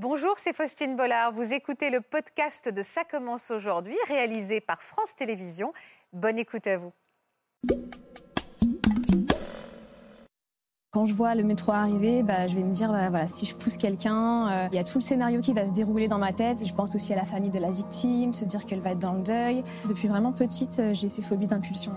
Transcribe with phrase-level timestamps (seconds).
[0.00, 1.32] Bonjour, c'est Faustine Bollard.
[1.32, 5.72] Vous écoutez le podcast de Ça commence aujourd'hui, réalisé par France Télévisions.
[6.12, 6.92] Bonne écoute à vous.
[10.92, 13.76] Quand je vois le métro arriver, bah, je vais me dire, bah, si je pousse
[13.76, 16.64] quelqu'un, euh, il y a tout le scénario qui va se dérouler dans ma tête.
[16.64, 19.14] Je pense aussi à la famille de la victime, se dire qu'elle va être dans
[19.14, 19.64] le deuil.
[19.88, 21.90] Depuis vraiment petite, euh, j'ai ces phobies d'impulsion.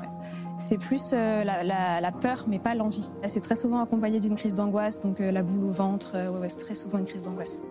[0.57, 3.11] C'est plus euh, la, peur, mais pas l'envie.
[3.27, 6.15] C'est très souvent accompagné d'une crise d'angoisse, donc la boule au ventre,
[6.47, 7.61] c'est très souvent une crise d'angoisse.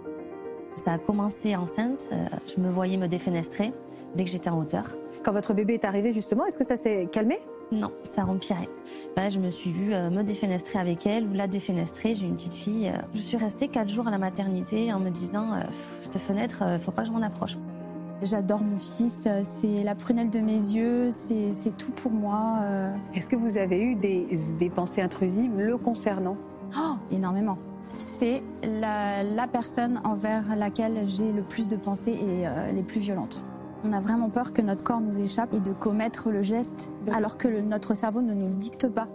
[0.80, 2.08] Ça a commencé enceinte,
[2.46, 3.74] je me voyais me défenestrer
[4.16, 4.84] dès que j'étais en hauteur.
[5.22, 7.36] Quand votre bébé est arrivé justement, est-ce que ça s'est calmé?
[7.70, 8.70] Non, ça empirait.
[9.14, 12.14] Bah, je me suis vue euh, me défenestrer avec elle ou la défenestrer.
[12.14, 12.88] J'ai une petite fille.
[12.88, 12.98] Euh.
[13.14, 15.60] je suis restée quatre jours à la maternité en me disant euh,
[16.00, 17.58] cette fenêtre, faut pas que je m'en approche.
[18.22, 22.58] J'adore mon fils, c'est la prunelle de mes yeux, c'est tout pour moi.
[23.14, 24.26] Est-ce que vous avez eu des,
[24.58, 26.36] des pensées intrusives le concernant?
[26.78, 27.56] Oh, énormément.
[27.98, 33.44] C'est la, la, personne envers laquelle j'ai le plus de pensées et les plus violentes.
[33.84, 37.38] On a vraiment peur que notre corps nous échappe et de commettre le geste alors
[37.38, 39.08] que notre cerveau ne nous le dicte pas.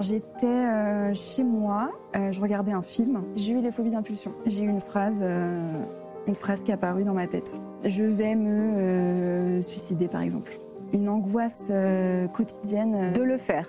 [0.00, 4.32] J'étais euh, chez moi, euh, je regardais un film, j'ai eu des phobies d'impulsion.
[4.46, 5.84] J'ai eu une phrase, euh,
[6.26, 7.60] une phrase qui est apparue dans ma tête.
[7.84, 10.58] Je vais me suicider par exemple.
[10.92, 11.70] Une angoisse
[12.32, 13.68] quotidienne de le faire.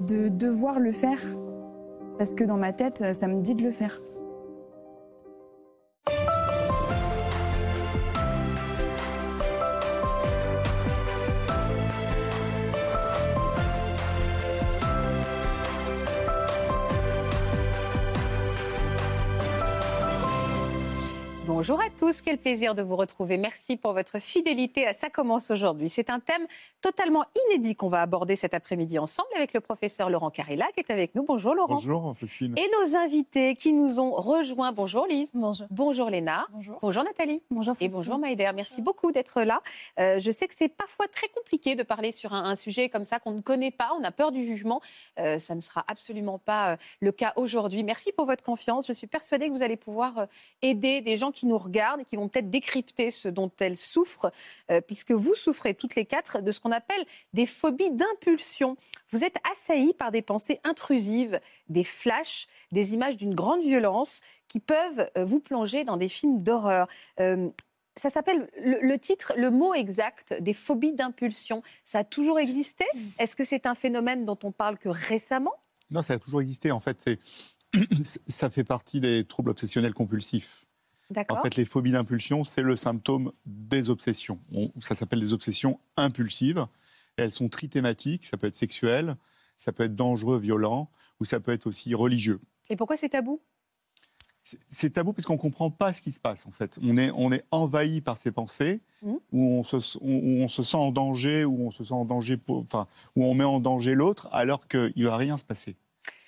[0.00, 1.18] De devoir le faire
[2.18, 4.00] parce que dans ma tête, ça me dit de le faire.
[21.54, 23.36] Bonjour à tous, quel plaisir de vous retrouver.
[23.36, 25.90] Merci pour votre fidélité à Ça commence aujourd'hui.
[25.90, 26.46] C'est un thème
[26.80, 30.90] totalement inédit qu'on va aborder cet après-midi ensemble avec le professeur Laurent Carilla qui est
[30.90, 31.24] avec nous.
[31.24, 31.74] Bonjour Laurent.
[31.74, 32.14] Bonjour
[32.56, 34.72] Et nos invités qui nous ont rejoints.
[34.72, 35.28] Bonjour Lise.
[35.34, 35.66] Bonjour.
[35.70, 36.46] Bonjour Léna.
[36.52, 36.78] Bonjour.
[36.80, 37.42] Bonjour Nathalie.
[37.50, 38.50] Bonjour Et bonjour Maïder.
[38.54, 39.60] Merci beaucoup d'être là.
[40.00, 43.20] Euh, je sais que c'est parfois très compliqué de parler sur un, sujet comme ça
[43.20, 43.90] qu'on ne connaît pas.
[44.00, 44.80] On a peur du jugement.
[45.18, 47.84] Euh, ça ne sera absolument pas euh, le cas aujourd'hui.
[47.84, 48.86] Merci pour votre confiance.
[48.86, 50.28] Je suis persuadée que vous allez pouvoir
[50.62, 54.30] aider des gens qui nous regardent et qui vont peut-être décrypter ce dont elles souffrent,
[54.70, 58.76] euh, puisque vous souffrez toutes les quatre de ce qu'on appelle des phobies d'impulsion.
[59.10, 64.60] Vous êtes assaillis par des pensées intrusives, des flashs, des images d'une grande violence qui
[64.60, 66.88] peuvent euh, vous plonger dans des films d'horreur.
[67.20, 67.48] Euh,
[67.94, 71.62] ça s'appelle le, titre, le mot exact des phobies d'impulsion.
[71.84, 72.84] Ça a toujours existé?
[73.18, 75.52] Est-ce que c'est un phénomène dont on parle que récemment?
[75.90, 76.70] Non, ça a toujours existé.
[76.70, 77.10] En fait,
[78.26, 80.61] ça fait partie des troubles obsessionnels compulsifs.
[81.28, 84.38] En fait, les phobies d'impulsion, c'est le symptôme des obsessions.
[84.80, 86.66] ça s'appelle des obsessions impulsives.
[87.16, 88.26] elles sont trithématiques.
[88.26, 89.16] Ça peut être sexuel,
[89.56, 90.90] ça peut être dangereux, violent,
[91.20, 92.40] ou ça peut être aussi religieux.
[92.70, 93.40] Et pourquoi c'est tabou?
[94.68, 96.78] C'est tabou parce qu'on ne comprend pas ce qui se passe en fait.
[96.82, 99.12] On est, on est envahi par ces pensées mmh.
[99.30, 102.88] où, on se, on se, sent en danger, où on se sent en danger, enfin,
[103.14, 105.76] où on met en danger l'autre alors qu'il ne va rien se passer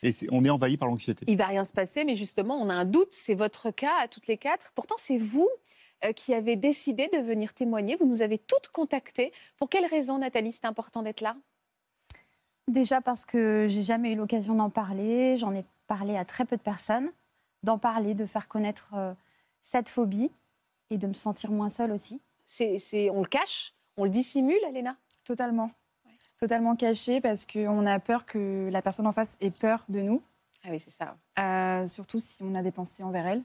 [0.05, 1.25] et on est envahi par l'anxiété.
[1.29, 3.13] Il va rien se passer, mais justement, on a un doute.
[3.13, 4.73] C'est votre cas à toutes les quatre.
[4.75, 5.49] Pourtant, c'est vous
[6.05, 7.97] euh, qui avez décidé de venir témoigner.
[7.97, 9.33] Vous nous avez toutes contactées.
[9.57, 11.37] Pour quelle raison, Nathalie, c'est important d'être là?
[12.69, 15.37] Déjà parce que j'ai jamais eu l'occasion d'en parler.
[15.37, 17.11] J'en ai parlé à très peu de personnes.
[17.63, 19.15] D'en parler, de faire connaître euh,
[19.63, 20.31] cette phobie
[20.91, 22.21] et de me sentir moins seule aussi.
[22.47, 23.75] C'est, on le cache?
[23.97, 25.71] On le dissimule, Alena Totalement
[26.39, 30.23] totalement caché parce qu'on a peur que la personne en face ait peur de nous.
[30.65, 31.17] Ah oui, c'est ça.
[31.39, 33.43] Euh, surtout si on a des pensées envers elle,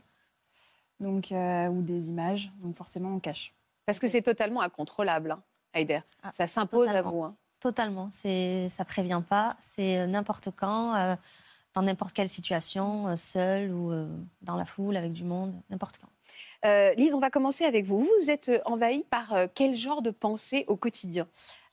[0.99, 2.51] donc, euh, ou des images.
[2.61, 3.53] Donc forcément, on cache.
[3.85, 5.41] Parce que c'est totalement incontrôlable, hein,
[5.73, 5.99] Heider.
[6.23, 7.23] Ah, ça s'impose à vous.
[7.23, 7.35] Hein.
[7.59, 8.09] Totalement.
[8.11, 9.57] C'est, ça prévient pas.
[9.59, 11.15] C'est n'importe quand, euh,
[11.73, 13.91] dans n'importe quelle situation, seul ou
[14.41, 16.93] dans la foule, avec du monde, n'importe quand.
[16.95, 17.99] Lise, on va commencer avec vous.
[17.99, 21.27] Vous êtes envahie par quel genre de pensée au quotidien?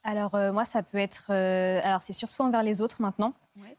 [0.07, 1.27] Alors euh, moi, ça peut être...
[1.31, 3.35] Euh, alors c'est surtout envers les autres maintenant.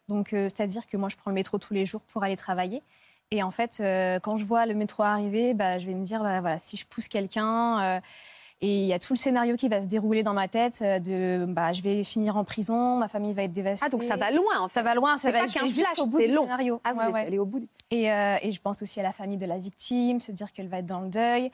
[0.10, 2.84] Donc euh, c'est-à-dire que moi, je prends le métro tous les jours pour aller travailler.
[3.32, 3.82] Et en fait,
[4.24, 6.86] quand je vois le métro arriver, bah, je vais me dire, bah, voilà, si je
[6.86, 8.02] pousse quelqu'un...
[8.62, 11.46] et il y a tout le scénario qui va se dérouler dans ma tête de
[11.46, 13.86] bah, je vais finir en prison, ma famille va être dévastée.
[13.86, 14.76] Ah, donc ça va loin, en fait.
[14.76, 15.62] Ça va loin, ça va flash,
[16.08, 16.80] bout du scénario.
[16.86, 17.68] Ah, vous êtes allé au bout.
[17.92, 20.78] Et, et, je pense aussi à la famille de la victime, se dire qu'elle va
[20.80, 21.52] être dans le deuil.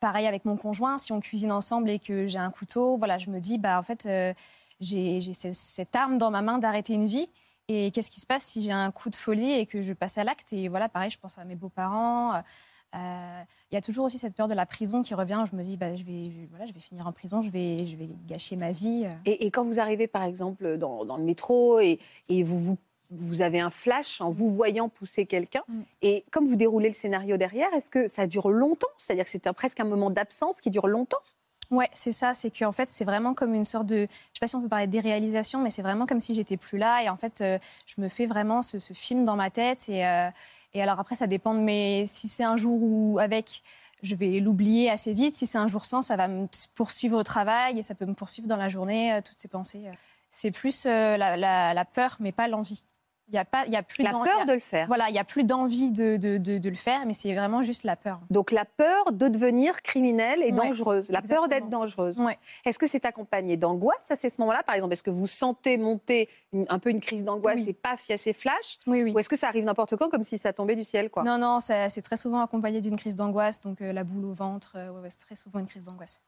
[0.00, 3.30] Pareil avec mon conjoint, si on cuisine ensemble et que j'ai un couteau, voilà, je
[3.30, 4.32] me dis, bah en fait, euh,
[4.80, 7.28] j'ai cette arme dans ma main d'arrêter une vie.
[7.68, 10.16] Et qu'est-ce qui se passe si j'ai un coup de folie et que je passe
[10.16, 10.52] à l'acte?
[10.52, 12.42] Et voilà, pareil, je pense à mes beaux-parents.
[12.94, 15.44] Euh, il y a toujours aussi cette peur de la prison qui revient.
[15.50, 17.96] Je me dis, bah, je, vais, voilà, je vais finir en prison, je vais, je
[17.96, 19.06] vais gâcher ma vie.
[19.26, 21.98] Et, quand vous arrivez, par exemple, dans, le métro et
[22.30, 22.78] vous vous
[23.10, 25.62] vous avez un flash en vous voyant pousser quelqu'un.
[25.68, 25.80] Mm.
[26.02, 28.88] Et comme vous déroulez le scénario derrière, est-ce que ça dure longtemps?
[28.96, 31.18] C'est-à-dire que c'est presque un moment d'absence qui dure longtemps?
[31.70, 32.32] Ouais, c'est ça.
[32.32, 34.06] C'est qu'en fait, c'est vraiment comme une sorte de.
[34.06, 36.56] Je sais pas si on peut parler de déréalisation, mais c'est vraiment comme si j'étais
[36.56, 37.02] plus là.
[37.02, 39.88] Et en fait, euh, je me fais vraiment ce, film dans ma tête.
[39.88, 40.30] Et, euh,
[40.72, 42.06] et, alors après, ça dépend de mes.
[42.06, 43.62] Si c'est un jour où avec,
[44.02, 45.34] je vais l'oublier assez vite.
[45.34, 48.14] Si c'est un jour sans, ça va me poursuivre au travail et ça peut me
[48.14, 49.82] poursuivre dans la journée, euh, toutes ces pensées.
[50.30, 52.82] C'est plus la, la, peur, mais pas l'envie.
[53.30, 54.86] Il y a pas, il y a plus la peur de le faire.
[54.86, 57.94] Voilà, il a plus d'envie de, de, de, le faire, mais c'est vraiment juste la
[57.94, 58.20] peur.
[58.30, 62.18] Donc la peur de devenir criminelle et dangereuse, la peur d'être dangereuse.
[62.64, 64.94] Est-ce que c'est accompagné d'angoisse à ce moment-là, par exemple?
[64.94, 66.28] Est-ce que vous sentez monter
[66.68, 68.78] un peu une crise d'angoisse et paf, il y a ces flashs?
[68.86, 69.12] Oui, oui.
[69.12, 71.22] Ou est-ce que ça arrive n'importe quand, comme si ça tombait du ciel quoi?
[71.24, 74.72] Non, non, c'est très souvent accompagné d'une crise d'angoisse, donc euh, la boule au ventre,
[74.76, 76.24] euh, c'est très souvent une crise d'angoisse.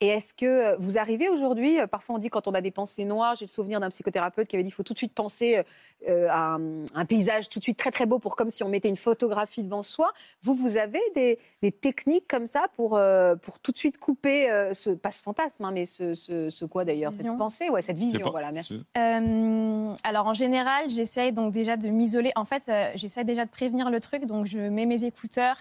[0.00, 2.72] Et est-ce que euh, vous arrivez aujourd'hui, euh, parfois on dit quand on a des
[2.72, 5.14] pensées noires, j'ai le souvenir d'un psychothérapeute qui avait dit qu'il faut tout de suite
[5.14, 5.62] penser
[6.08, 6.58] euh, à
[6.94, 9.62] un, paysage tout de suite très très beau pour comme si on mettait une photographie
[9.62, 10.12] devant soi.
[10.42, 11.38] Vous, vous avez des,
[11.80, 12.98] techniques comme ça pour,
[13.42, 17.36] pour tout de suite couper, ce, pas ce fantasme, hein, mais ce, quoi d'ailleurs Cette
[17.36, 18.84] pensée, ouais, cette vision, voilà, merci.
[18.94, 22.32] alors en général, j'essaye donc déjà de m'isoler.
[22.36, 25.56] En fait, j'essaie déjà de prévenir le truc, donc je mets mes écouteurs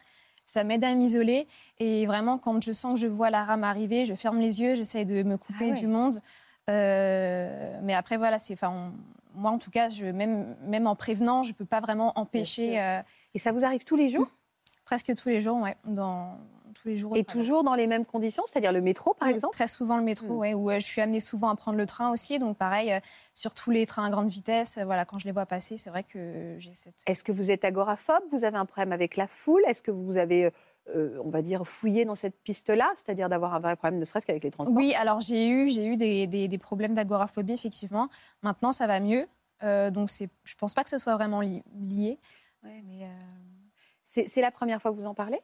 [0.45, 1.47] ça m'aide à m'isoler.
[1.79, 4.75] Et vraiment, quand je sens que je vois la rame arriver, je ferme les yeux,
[4.75, 6.21] j'essaye de me couper ah du monde.
[6.69, 8.55] Euh, mais après, voilà, c'est,
[9.35, 12.79] moi, en tout cas, je, même, même en prévenant, je ne peux pas vraiment empêcher.
[12.79, 13.01] Euh,
[13.33, 14.27] et ça vous arrive tous les jours?
[14.85, 15.71] Presque tous les jours, oui.
[15.85, 16.37] Dans,
[16.73, 17.15] tous les jours.
[17.15, 20.33] Et toujours dans les mêmes conditions, c'est-à-dire le métro, par exemple Très souvent le métro,
[20.33, 20.37] mm.
[20.37, 22.39] ouais, où euh, je suis amenée souvent à prendre le train aussi.
[22.39, 22.99] Donc pareil, euh,
[23.33, 25.89] sur tous les trains à grande vitesse, euh, voilà, quand je les vois passer, c'est
[25.89, 26.95] vrai que j'ai cette...
[27.05, 28.23] Est-ce que vous êtes agoraphobe?
[28.31, 29.61] Vous avez un problème avec la foule?
[29.67, 30.51] Est-ce que vous avez...
[30.87, 34.43] on va dire, fouillé dans cette piste-là, c'est-à-dire d'avoir un vrai problème de stress qu'avec
[34.43, 34.75] les transports?
[34.75, 38.09] Oui, alors j'ai eu, j'ai eu des, des, problèmes d'agoraphobie, effectivement.
[38.41, 39.25] Maintenant, ça va mieux.
[39.61, 42.19] donc je ne pense pas que ce soit vraiment lié.
[42.63, 43.07] Ouais, mais
[44.03, 45.39] c'est la première fois que vous en parlez?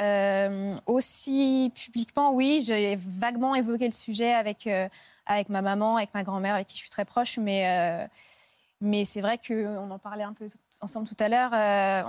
[0.00, 4.88] Euh, aussi publiquement, oui, j'ai vaguement évoqué le sujet avec, euh,
[5.26, 8.06] avec ma maman, avec ma grand-mère, avec qui je suis très proche, mais, euh,
[8.80, 10.48] mais c'est vrai qu'on en parlait un peu
[10.80, 11.52] ensemble tout à l'heure,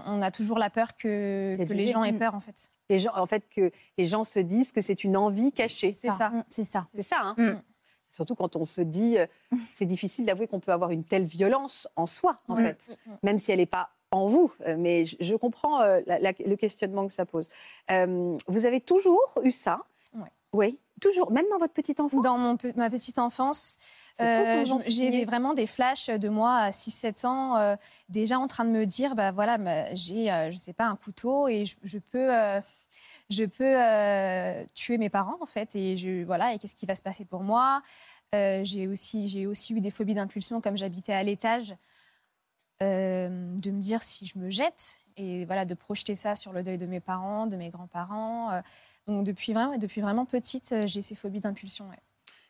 [0.07, 2.71] on a toujours la peur que, que les gens aient peur, en fait.
[2.89, 5.91] Les gens, en fait, que les gens se disent que c'est une envie cachée.
[5.91, 6.31] C'est ça.
[6.47, 6.87] C'est ça.
[6.93, 7.19] C'est ça.
[7.21, 7.35] Hein.
[7.37, 7.61] Mm.
[8.09, 9.17] Surtout quand on se dit,
[9.71, 12.65] c'est difficile d'avouer qu'on peut avoir une telle violence en soi, en mm.
[12.65, 16.55] fait, mm, même si elle n'est pas en vous, euh, mais je, comprends euh, le
[16.55, 17.47] questionnement que ça pose.
[17.89, 19.81] Euh, vous avez toujours eu ça
[20.53, 20.77] Oui.
[20.99, 23.79] Toujours, même dans votre petite enfance Dans mon, ma petite enfance,
[24.19, 27.77] j'ai vraiment des flashs de moi à 6-7 ans,
[28.07, 29.57] déjà en train de me dire, bah voilà,
[29.95, 32.29] j'ai, je sais pas, un couteau et je, peux,
[33.31, 37.01] je peux tuer mes parents en fait, et je, voilà, et qu'est-ce qui va se
[37.01, 37.81] passer pour moi?
[38.31, 41.73] J'ai aussi, j'ai aussi eu des phobies d'impulsion, comme j'habitais à l'étage.
[42.81, 46.63] Euh, de me dire si je me jette et voilà de projeter ça sur le
[46.63, 48.51] deuil de mes parents, de mes grands-parents.
[48.51, 48.61] Euh.
[49.07, 51.85] donc depuis vraiment, depuis vraiment petite, euh, j'ai ces phobies d'impulsion.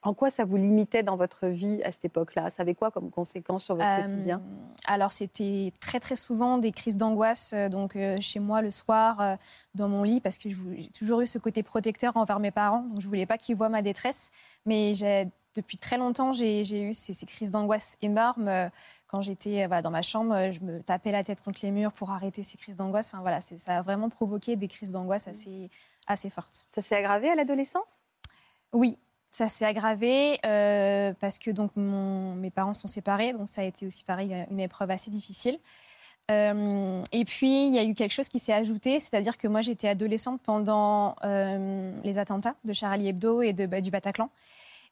[0.04, 2.50] En quoi ça vous limitait dans votre vie à cette époque-là?
[2.50, 4.42] Ça avait quoi comme conséquence sur votre quotidien?
[4.88, 7.54] Alors c'était très très souvent des crises d'angoisse.
[7.70, 9.38] Donc chez moi le soir
[9.76, 12.82] dans mon lit parce que j'ai toujours eu ce côté protecteur envers mes parents.
[12.82, 14.32] Donc je voulais pas qu'ils voient ma détresse.
[14.66, 18.68] Mais j'ai depuis très longtemps, j'ai eu ces, crises d'angoisse énormes.
[19.12, 21.72] Euh, quand j'étais euh, dans ma chambre, euh, je me tapais la tête contre les
[21.72, 23.12] murs pour arrêter ces crises d'angoisse.
[23.14, 25.70] Enfin, voilà, ça a vraiment provoqué des crises d'angoisse assez,
[26.08, 26.66] assez fortes.
[26.70, 28.02] Ça s'est aggravé à l'adolescence?
[28.74, 29.00] Oui,
[29.32, 30.40] ça s'est aggravé
[31.20, 34.92] parce que donc mes parents sont séparés, donc ça a été aussi pareil une épreuve
[34.92, 35.60] assez difficile.
[36.30, 39.90] et puis il y a eu quelque chose qui s'est ajouté, c'est-à-dire que moi j'étais
[39.90, 44.30] adolescente pendant les attentats de Charlie Hebdo et de, bah, du Bataclan.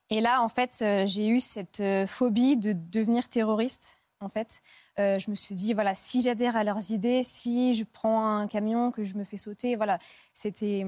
[0.09, 4.01] Et là, en fait, euh, j'ai eu cette euh, phobie de devenir terroriste.
[4.21, 4.61] En fait,
[4.99, 8.47] euh, je me suis dit voilà, si j'adhère à leurs idées, si je prends un
[8.47, 9.97] camion que je me fais sauter, voilà,
[10.33, 10.85] c'était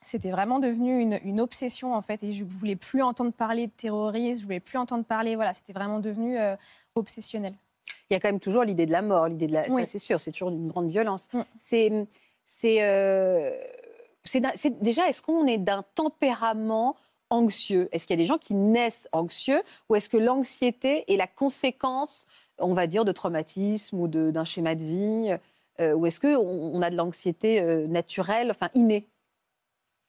[0.00, 4.40] c'était vraiment devenu une, obsession en fait, et je voulais plus entendre parler de terrorisme,
[4.40, 6.38] je voulais plus entendre parler, voilà, c'était vraiment devenu
[6.94, 7.54] obsessionnel.
[8.08, 9.84] Il y a quand même toujours l'idée de la mort, l'idée de la, oui.
[9.84, 11.26] c'est sûr, c'est toujours une grande violence.
[11.32, 11.40] Mm.
[11.58, 12.06] C'est,
[12.44, 12.78] c'est,
[14.24, 16.94] c'est déjà, est-ce qu'on est d'un tempérament
[17.30, 17.88] anxieux?
[17.92, 21.26] Est-ce qu'il y a des gens qui naissent anxieux ou est-ce que l'anxiété est la
[21.26, 22.26] conséquence,
[22.58, 25.36] on va dire, de traumatisme ou d'un schéma de vie
[25.80, 29.08] euh, Ou est-ce qu'on on a de l'anxiété euh, naturelle, enfin innée?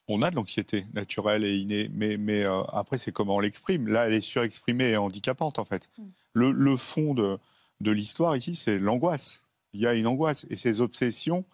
[0.08, 3.88] On a de l'anxiété naturelle et innée, mais, mais euh, après, c'est comment on l'exprime.
[3.88, 5.90] Là, elle est surexprimée et handicapante, en fait.
[5.98, 6.04] Mm.
[6.32, 7.38] Le, fond de,
[7.80, 9.46] de l'histoire ici, c'est l'angoisse.
[9.74, 10.46] Il y a une angoisse.
[10.48, 11.44] Et ces obsessions,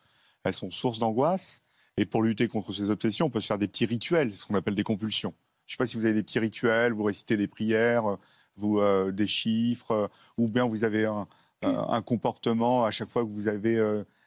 [0.45, 1.63] elles sont source d'angoisse.
[1.97, 4.55] Et pour lutter contre ces obsessions, on peut se faire des petits rituels, ce qu'on
[4.55, 5.35] appelle des compulsions.
[5.67, 8.19] Je ne sais pas si vous avez des petits rituels, vous récitez des prières,
[8.57, 8.81] vous,
[9.13, 13.83] des chiffres, ou bien vous avez un, comportement à chaque fois que vous avez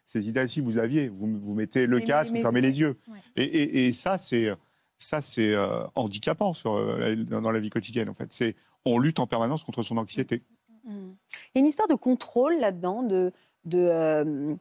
[0.06, 0.48] ces idées.
[0.48, 2.98] Si vous l'aviez, vous, vous mettez le casque, vous fermez les yeux.
[3.36, 4.50] Et, ça, c'est
[4.98, 5.56] ça, c'est
[5.96, 6.74] handicapant sur,
[7.26, 8.10] dans la vie quotidienne.
[8.10, 8.56] En fait, c'est
[8.86, 10.44] on lutte en permanence contre son anxiété.
[10.86, 10.94] Il
[11.56, 13.34] y a une histoire de contrôle là-dedans, de,
[13.66, 14.58] de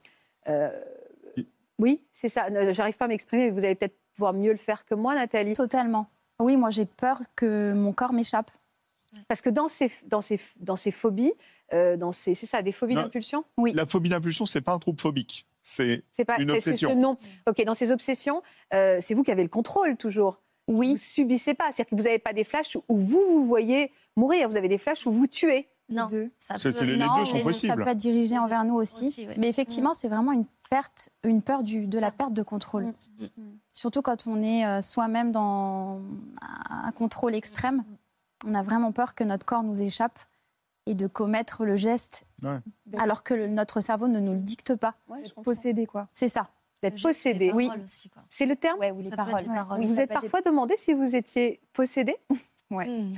[1.78, 2.46] oui, c'est ça.
[2.72, 5.52] J'arrive pas à m'exprimer, mais vous allez peut-être pouvoir mieux le faire que moi, Nathalie.
[5.52, 6.08] Totalement.
[6.38, 8.50] Oui, moi j'ai peur que mon corps m'échappe.
[9.28, 11.32] Parce que dans ces, dans ces, dans ces phobies,
[11.72, 13.44] euh, dans ces, c'est ça, des phobies d'impulsion?
[13.56, 13.72] Oui.
[13.72, 15.46] La phobie d'impulsion, c'est pas un trouble phobique.
[15.62, 16.04] C'est
[16.38, 16.90] une obsession.
[16.90, 17.18] Ce nom.
[17.48, 18.42] Ok, dans ces obsessions,
[18.72, 20.40] euh, c'est vous qui avez le contrôle toujours.
[20.68, 20.92] Oui.
[20.92, 21.70] Vous subissez pas.
[21.70, 24.48] C'est-à-dire que vous n'avez pas des flashs où vous vous voyez mourir.
[24.48, 25.68] Vous avez des flashs où vous tuez.
[25.88, 26.08] Non,
[26.38, 26.70] ça peut...
[26.84, 27.72] les, deux sont possibles.
[27.72, 29.26] Ça peut être dirigé envers nous aussi.
[29.36, 32.86] Mais effectivement, c'est vraiment une perte, une peur du, de la perte de contrôle.
[32.86, 33.58] Mm, mm, mm.
[33.72, 36.00] Surtout quand on est euh, soi-même dans
[36.70, 37.84] un contrôle extrême,
[38.46, 40.18] on a vraiment peur que notre corps nous échappe
[40.86, 42.26] et de commettre le geste
[42.96, 44.94] alors que notre cerveau ne nous le dicte pas.
[45.42, 46.08] posséder quoi.
[46.12, 46.48] C'est ça.
[46.82, 47.52] D'être possédé.
[47.52, 47.70] Oui.
[48.28, 49.44] C'est le terme Oui, les paroles.
[49.80, 52.14] Vous vous êtes parfois demandé si vous étiez possédé
[52.70, 53.14] Oui.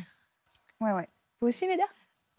[0.81, 1.09] Ouais, ouais.
[1.41, 1.89] Vous aussi, Médard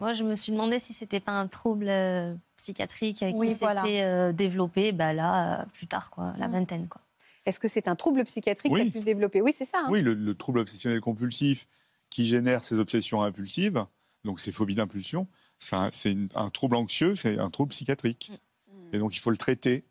[0.00, 4.32] moi, je me suis demandé si c'était pas un trouble euh, psychiatrique qui s'était euh,
[4.32, 6.52] développé, bah là, euh, plus tard, quoi, la mm.
[6.52, 7.02] vingtaine, quoi.
[7.44, 9.42] Est-ce que c'est un trouble psychiatrique qui a pu se développer?
[9.42, 9.80] Oui, c'est ça.
[9.84, 9.88] Hein.
[9.90, 11.66] oui, le, trouble obsessionnel compulsif
[12.10, 13.84] qui génère ces obsessions impulsives,
[14.24, 18.32] donc ces phobies d'impulsion, c'est un, trouble anxieux, c'est un trouble psychiatrique.
[18.68, 18.94] Mm.
[18.94, 19.84] Et donc, il faut le traiter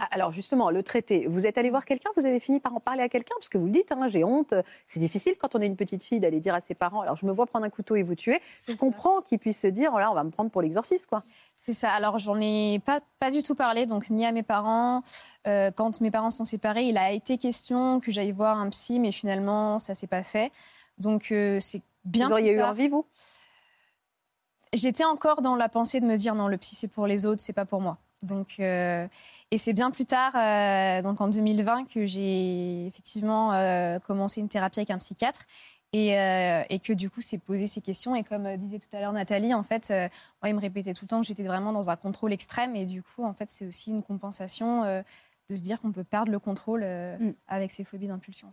[0.00, 2.80] ah, alors justement, le traité, vous êtes allé voir quelqu'un, vous avez fini par en
[2.80, 5.60] parler à quelqu'un, parce que vous le dites, hein, j'ai honte, c'est difficile quand on
[5.60, 7.70] est une petite fille d'aller dire à ses parents, alors je me vois prendre un
[7.70, 8.40] couteau et vous tuer.
[8.68, 11.24] Je comprends qu'ils puissent se dire, voilà, on va me prendre pour l'exorciste, quoi.
[11.54, 15.02] C'est ça, alors j'en ai pas, pas du tout parlé, donc ni à mes parents.
[15.46, 19.00] Euh, quand mes parents sont séparés, il a été question que j'aille voir un psy,
[19.00, 20.50] mais finalement, ça s'est pas fait.
[20.98, 22.26] Donc euh, c'est bien.
[22.26, 23.06] Vous auriez eu envie, vous?
[24.72, 27.40] J'étais encore dans la pensée de me dire, non, le psy c'est pour les autres,
[27.40, 27.98] c'est pas pour moi.
[28.22, 29.06] Donc, euh,
[29.50, 34.48] et c'est bien plus tard, euh, donc en 2020, que j'ai effectivement euh, commencé une
[34.48, 35.42] thérapie avec un psychiatre
[35.92, 38.14] et, et que du coup, c'est posé ces questions.
[38.14, 41.08] Et comme disait tout à l'heure Nathalie, en fait, moi, il me répétait tout le
[41.08, 42.76] temps que j'étais vraiment dans un contrôle extrême.
[42.76, 46.30] Et du coup, en fait, c'est aussi une compensation de se dire qu'on peut perdre
[46.30, 47.32] le contrôle mm.
[47.48, 48.48] avec ses phobies d'impulsion.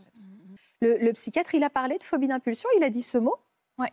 [0.84, 3.36] Le, le, psychiatre, il a parlé de phobie d'impulsion, il a dit ce mot?
[3.78, 3.92] Ouais.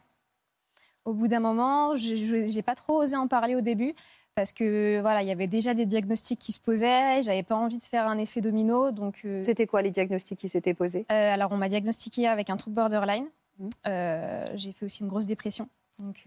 [1.04, 3.94] Au bout d'un moment, j'ai pas trop osé en parler au début
[4.34, 7.22] parce que voilà, il y avait déjà des diagnostics qui se posaient.
[7.22, 9.20] J'avais pas envie de faire un effet domino, donc.
[9.24, 11.06] Euh, C'était quoi les diagnostics qui s'étaient posés?
[11.10, 13.26] Euh, Alors, on m'a diagnostiqué avec un trouble borderline.
[13.58, 13.68] Mmh.
[13.86, 15.68] Euh, j'ai fait aussi une grosse dépression.
[15.98, 16.24] Donc.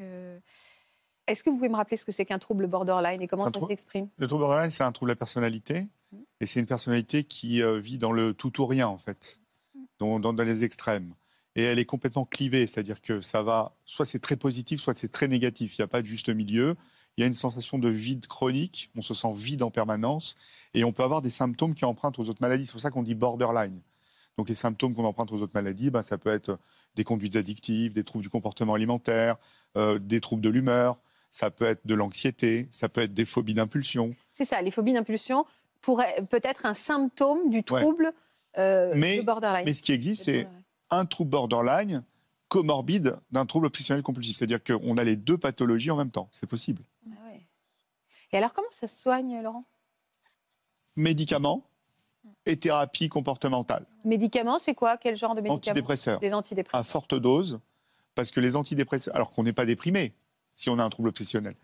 [1.25, 3.65] Est-ce que vous pouvez me rappeler ce que c'est qu'un trouble borderline et comment ça
[3.65, 4.10] s'exprime?
[4.17, 5.88] Le trouble borderline, c'est un trouble de la personnalité.
[6.12, 6.17] Mmh.
[6.41, 9.39] Et c'est une personnalité qui vit dans le tout ou rien, en fait,
[10.00, 11.14] dans, dans, les extrêmes.
[11.56, 15.12] Et elle est complètement clivée, c'est-à-dire que ça va, soit c'est très positif, soit c'est
[15.12, 15.78] très négatif.
[15.78, 16.76] Il n'y a pas de juste milieu
[17.18, 20.36] il y a une sensation de vide chronique, on se sent vide en permanence,
[20.74, 22.66] et on peut avoir des symptômes qui empruntent aux autres maladies.
[22.66, 23.80] C'est pour ça qu'on dit borderline.
[24.38, 26.58] Donc les symptômes qu'on emprunte aux autres maladies, ben, ça peut être
[26.96, 29.38] des conduites addictives, des troubles du comportement alimentaire,
[29.78, 30.98] euh, des troubles de l'humeur,
[31.30, 34.16] ça peut être de l'anxiété, ça peut être des phobies d'impulsion.
[34.34, 35.46] C'est ça, les phobies d'impulsion
[35.82, 38.14] pourraient peut être un symptôme du trouble
[38.58, 39.66] euh, de borderline.
[39.66, 40.48] Mais ce qui existe, c'est
[40.90, 42.04] un trouble borderline
[42.48, 44.38] comorbide d'un trouble obsessionnel compulsif.
[44.38, 46.30] C'est-à-dire qu'on a les deux pathologies en même temps.
[46.32, 46.84] C'est possible.
[47.12, 47.32] Ah
[48.32, 49.66] et alors, comment ça se soigne, Laurent?
[50.96, 51.64] Médicaments
[52.46, 53.86] et thérapie comportementale.
[54.06, 54.98] Médicaments, c'est quoi?
[54.98, 55.56] Quel genre de médicaments?
[55.56, 56.20] Antidépresseurs.
[56.20, 56.80] Des antidépresseurs.
[56.80, 57.60] À forte dose,
[58.16, 60.14] parce que les antidépresseurs, alors qu'on n'est pas déprimé
[60.56, 61.56] si on a un trouble obsessionnel,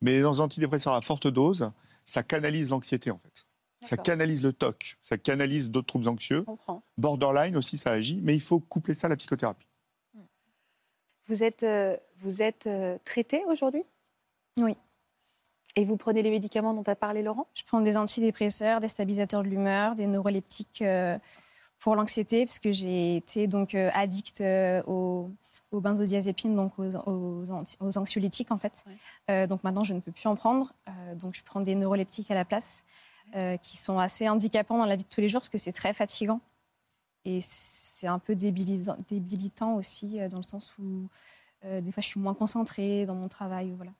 [0.00, 1.70] mais dans les antidépresseurs à forte dose,
[2.04, 3.46] ça canalise l'anxiété en fait.
[3.84, 6.44] Ça canalise le TOC, ça canalise d'autres troubles anxieux.
[6.98, 9.66] Borderline aussi, ça agit, mais il faut coupler ça à la psychothérapie.
[11.26, 13.82] Vous êtes, euh, vous êtes euh, traité aujourd'hui?
[14.58, 14.76] Oui.
[15.76, 17.46] Et vous prenez les médicaments dont a parlé Laurent?
[17.54, 21.18] Je prends des antidépresseurs, des stabilisateurs de l'humeur, des neuroleptiques euh,
[21.80, 24.42] pour l'anxiété, parce que j'ai été donc addict
[24.86, 25.30] aux,
[25.72, 28.84] aux, benzodiazépines, donc aux, aux, anxiolytiques en fait.
[29.48, 30.72] donc maintenant, je ne peux plus en prendre.
[31.16, 32.86] donc je prends des neuroleptiques à la place,
[33.62, 35.92] qui sont assez handicapants dans la vie de tous les jours, parce que c'est très
[35.92, 36.40] fatigant.
[37.24, 41.08] Et c'est un peu débilitant aussi, euh, dans le sens où
[41.64, 43.72] euh, des fois je suis moins concentrée dans mon travail.
[43.76, 43.92] Voilà.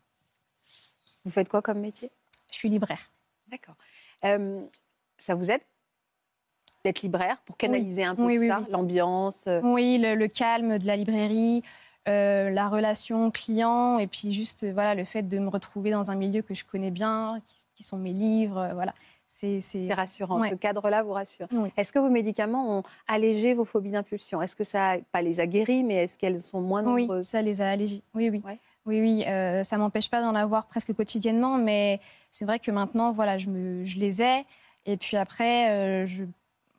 [1.24, 2.10] Vous faites quoi comme métier?
[2.52, 3.10] Je suis libraire.
[3.48, 3.76] D'accord.
[4.24, 4.62] Euh,
[5.16, 5.62] ça vous aide
[6.84, 11.62] d'être libraire pour canaliser un peu l'ambiance Oui, le, calme de la librairie,
[12.04, 16.42] la relation client et puis juste voilà le fait de me retrouver dans un milieu
[16.42, 17.40] que je connais bien,
[17.74, 18.94] qui, sont mes livres, voilà
[19.34, 20.40] C'est rassurant.
[20.48, 21.48] Ce cadre-là vous rassure.
[21.76, 24.40] Est-ce que vos médicaments ont allégé vos phobies d'impulsion?
[24.40, 27.20] Est-ce que ça, pas les a guéries, mais est-ce qu'elles sont moins nombreuses?
[27.20, 28.02] Oui, ça les a allégées.
[28.14, 28.42] Oui, oui.
[28.86, 32.00] Oui, oui, euh, ça m'empêche pas d'en avoir presque quotidiennement, mais
[32.30, 34.44] c'est vrai que maintenant, voilà, je, me, je les ai.
[34.84, 36.24] Et puis après, euh, je,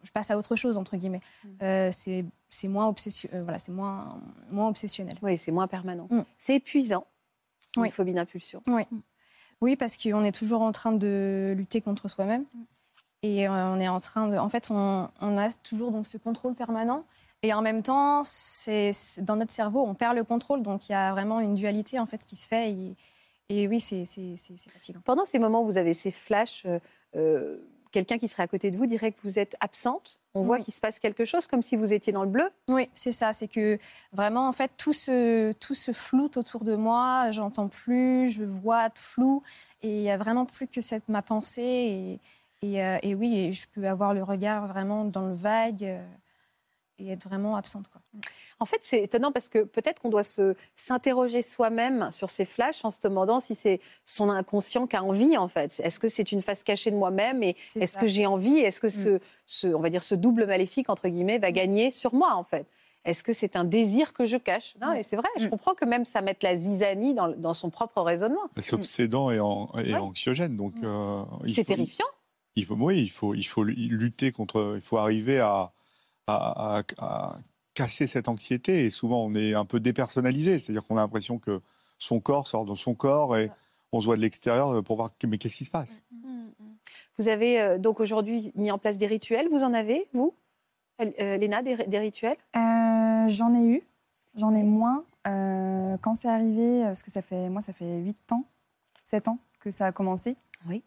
[0.03, 1.21] je, passe à autre chose, entre guillemets.
[1.43, 1.49] Mm.
[1.63, 4.19] Euh, c'est moins, obsession, voilà, moins,
[4.51, 5.17] moins obsessionnel.
[5.23, 6.07] Oui, c'est moins permanent.
[6.11, 6.21] Mm.
[6.37, 7.05] C'est épuisant,
[7.75, 8.61] une phobie d'impulsion.
[8.67, 8.83] Oui.
[9.61, 12.45] Oui, parce qu'on est toujours en train de lutter contre soi-même.
[13.23, 14.37] Et on est en train de.
[14.37, 17.03] En fait, on, a toujours donc, ce contrôle permanent.
[17.41, 20.61] Et en même temps, c'est dans notre cerveau, on perd le contrôle.
[20.61, 22.71] Donc il y a vraiment une dualité en fait qui se fait.
[22.71, 22.95] Et,
[23.49, 24.05] et oui, c'est
[24.71, 25.01] fatigant.
[25.03, 26.79] Pendant ces moments où vous avez ces flashs, euh,
[27.15, 27.57] euh,
[27.95, 30.19] quelqu'un qui serait à côté de vous dirait que vous êtes absente.
[30.33, 32.49] On voit qu'il se passe quelque chose, comme si vous étiez dans le bleu.
[32.67, 33.31] Oui, c'est ça.
[33.31, 33.77] C'est que
[34.11, 37.31] vraiment, en fait, tout se, tout se floute autour de moi.
[37.31, 39.41] J'entends plus, je vois flou.
[39.81, 42.19] Et il n'y a vraiment plus que cette, ma pensée.
[42.61, 46.01] Et, et, euh, et oui, je peux avoir le regard vraiment dans le vague
[46.97, 47.89] et être vraiment absente.
[47.89, 48.01] Quoi.
[48.59, 52.85] En fait, c'est étonnant parce que peut-être qu'on doit se, s'interroger soi-même sur ces flashs
[52.85, 55.79] en se demandant si c'est son inconscient qui a envie, en fait.
[55.83, 58.89] Est-ce que c'est une face cachée de moi-même et est-ce que j'ai envie Est-ce que
[58.89, 59.19] ce, mm.
[59.45, 62.65] ce, on va dire, ce double maléfique, entre guillemets, va gagner sur moi, en fait?
[63.03, 64.75] Est-ce que c'est un désir que je cache?
[64.81, 65.49] Non, et c'est vrai, je mm.
[65.49, 68.41] comprends que même ça mette la zizanie dans, dans son propre raisonnement.
[68.57, 69.35] C'est obsédant et,
[69.85, 70.75] et anxiogène, donc...
[70.77, 70.85] Mm.
[70.85, 71.23] Euh,
[71.53, 72.07] c'est terrifiant.
[72.55, 74.73] Il faut, oui, il faut, il faut lutter contre...
[74.75, 75.73] Il faut arriver à
[76.27, 76.83] à,
[77.73, 78.85] casser cette anxiété.
[78.85, 81.61] Et souvent, on est un peu dépersonnalisé, c'est-à-dire qu'on a l'impression que
[81.97, 83.51] son corps sort de son corps et
[83.91, 86.03] on se voit de l'extérieur pour voir mais qu'est-ce qui se passe?
[86.11, 86.75] Mm, mm, mm.
[87.17, 89.47] Vous avez euh, donc aujourd'hui mis en place des rituels.
[89.49, 90.33] Vous en avez, vous,
[91.01, 92.37] euh, Léna, des, rituels?
[92.55, 93.83] Euh, J'en ai eu.
[94.35, 95.03] J'en ai moins.
[95.23, 98.43] quand c'est arrivé, parce que ça fait, moi, ça fait 8 ans,
[99.03, 100.35] 7 ans que ça a commencé.
[100.67, 100.83] Oui.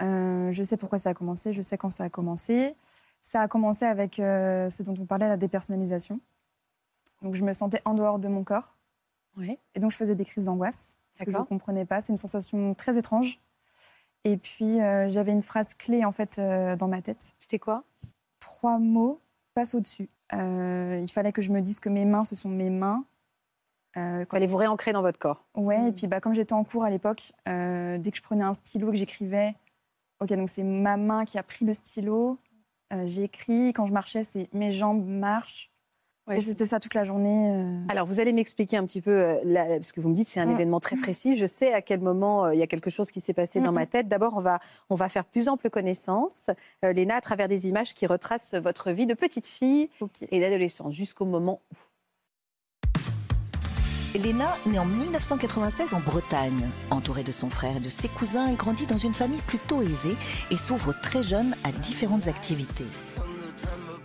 [0.00, 2.74] je sais pourquoi ça a commencé, je sais quand ça a commencé.
[3.22, 6.20] Ça a commencé avec euh, ce dont on parlait, la dépersonnalisation.
[7.22, 8.76] Donc je me sentais en dehors de mon corps.
[9.74, 10.98] Et donc je faisais des crises d'angoisse.
[11.12, 12.00] Parce que je ne comprenais pas.
[12.00, 13.40] C'est une sensation très étrange.
[14.24, 17.34] Et puis euh, j'avais une phrase clé en fait euh, dans ma tête.
[17.38, 17.84] C'était quoi?
[18.38, 19.20] Trois mots
[19.54, 20.08] passent au-dessus.
[20.32, 23.04] il fallait que je me dise que mes mains, ce sont mes mains.
[23.96, 25.44] Euh, Allez vous réancrer dans votre corps.
[25.56, 28.54] Ouais, et puis bah, comme j'étais en cours à l'époque, dès que je prenais un
[28.54, 29.54] stylo, que j'écrivais,
[30.20, 32.38] ok, donc c'est ma main qui a pris le stylo,
[32.92, 35.70] euh, j'ai écrit, quand je marchais, c'est mes jambes marchent.
[36.30, 37.50] et c'était ça toute la journée.
[37.52, 37.84] Euh.
[37.88, 40.46] Alors, vous allez m'expliquer un petit peu, euh, parce que vous me dites c'est un
[40.46, 40.52] mm.
[40.52, 41.36] événement très précis.
[41.36, 43.86] Je sais à quel moment il y a quelque chose qui s'est passé dans ma
[43.86, 44.08] tête.
[44.08, 46.50] D'abord, on va, on va faire plus ample connaissance,
[46.82, 49.88] Léna, à travers des images qui retracent votre vie de petite fille
[50.30, 51.89] et d'adolescente jusqu'au moment où.
[54.18, 56.68] Léna naît en 1996 en Bretagne.
[56.90, 60.16] Entourée de son frère et de ses cousins, elle grandit dans une famille plutôt aisée
[60.50, 62.88] et s'ouvre très jeune à différentes activités.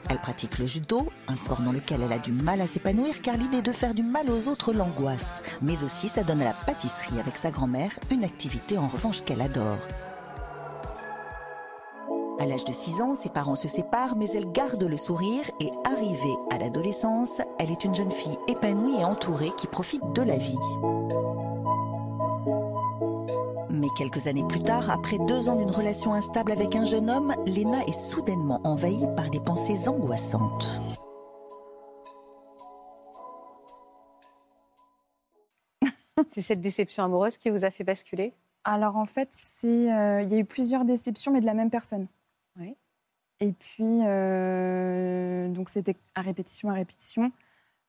[0.10, 3.36] Elle pratique le judo, un sport dans lequel elle a du mal à s'épanouir car
[3.38, 5.42] l'idée de faire du mal aux autres l'angoisse.
[5.64, 9.42] Mais aussi, ça donne à la pâtisserie avec sa grand-mère, une activité en revanche qu'elle
[9.42, 9.80] adore.
[12.38, 15.72] À l'âge de 6 ans, ses parents se séparent, mais elle garde le sourire et
[15.86, 20.36] arrivée à l'adolescence, elle est une jeune fille épanouie et entourée qui profite de la
[20.36, 20.58] vie.
[23.72, 27.34] Mais quelques années plus tard, après deux ans d'une relation instable avec un jeune homme,
[27.48, 30.82] Lena est soudainement envahie par des pensées angoissantes.
[36.28, 38.34] C'est cette déception amoureuse qui vous a fait basculer?
[38.66, 39.30] Alors en fait,
[39.64, 42.08] euh, il y a eu plusieurs déceptions, mais de la même personne.
[43.40, 47.32] Et puis, euh, donc c'était à répétition, à répétition.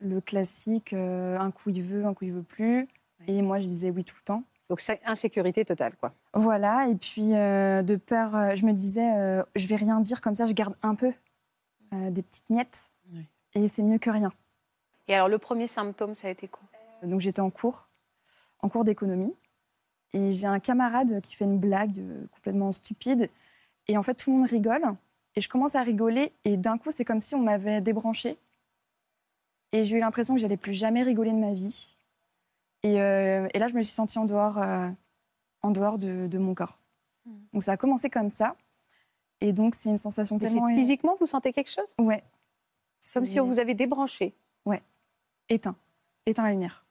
[0.00, 2.88] Le classique, euh, un coup il veut, un coup il veut plus.
[3.28, 4.44] Et moi, je disais oui tout le temps.
[4.68, 6.12] Donc, insécurité totale, quoi.
[6.34, 6.88] Voilà.
[6.88, 10.52] Et puis, euh, de peur, je me disais, je vais rien dire comme ça, je
[10.52, 11.12] garde un peu
[11.92, 12.90] des petites miettes.
[13.54, 14.32] Et c'est mieux que rien.
[15.06, 16.64] Et alors, le premier symptôme, ça a été quoi?
[17.04, 17.88] Donc, j'étais en cours,
[18.58, 19.34] en cours d'économie.
[20.12, 23.30] Et j'ai un camarade qui fait une blague complètement stupide.
[23.86, 24.96] Et en fait, tout le monde rigole.
[25.36, 26.32] Et je commence à rigoler.
[26.44, 28.38] Et d'un coup, c'est comme si on m'avait débranché.
[29.72, 31.96] Et j'ai eu l'impression que j'allais plus jamais rigoler de ma vie.
[32.82, 34.88] Et, euh, là, je me suis sentie en dehors, euh,
[35.62, 36.76] en dehors de, mon corps.
[37.24, 37.38] Hmm.
[37.52, 38.56] Donc ça a commencé comme ça.
[39.40, 40.68] Et donc, c'est une sensation tellement.
[40.68, 41.94] Physiquement, vous sentez quelque chose?
[41.98, 42.22] Ouais.
[43.12, 44.82] Comme si on vous avait débranché Ouais.
[45.48, 45.76] Éteint.
[46.24, 46.84] Éteint la lumière.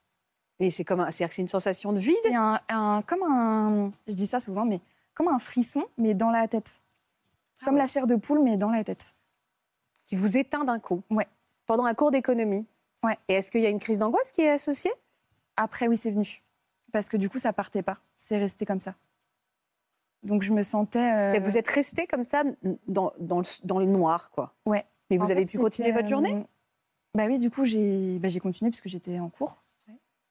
[0.60, 2.16] Et c'est comme c'est une sensation de vide?
[2.24, 3.92] C'est un, comme un.
[4.08, 4.80] Je dis ça souvent, mais
[5.14, 6.82] comme un frisson, mais dans la tête.
[7.66, 9.16] Comme la chair de poule, mais dans la tête.
[10.04, 11.28] Qui vous éteint d'un coup Ouais.
[11.66, 12.66] Pendant un cours d'économie
[13.04, 13.18] Ouais.
[13.28, 14.94] Et est-ce qu'il y a une crise d'angoisse qui est associée?
[15.58, 16.44] Après, oui, c'est venu.
[16.92, 17.98] Parce que du coup, ça partait pas.
[18.16, 18.96] C'est resté comme ça.
[20.24, 21.40] Donc je me sentais.
[21.40, 22.44] vous êtes resté comme ça
[22.88, 24.54] dans, dans, le, dans, le, noir, quoi.
[24.66, 24.86] Ouais.
[25.10, 26.46] Mais vous avez pu continuer votre journée?
[27.14, 29.64] Bah oui, du coup j'ai bah, continué puisque j'étais en cours.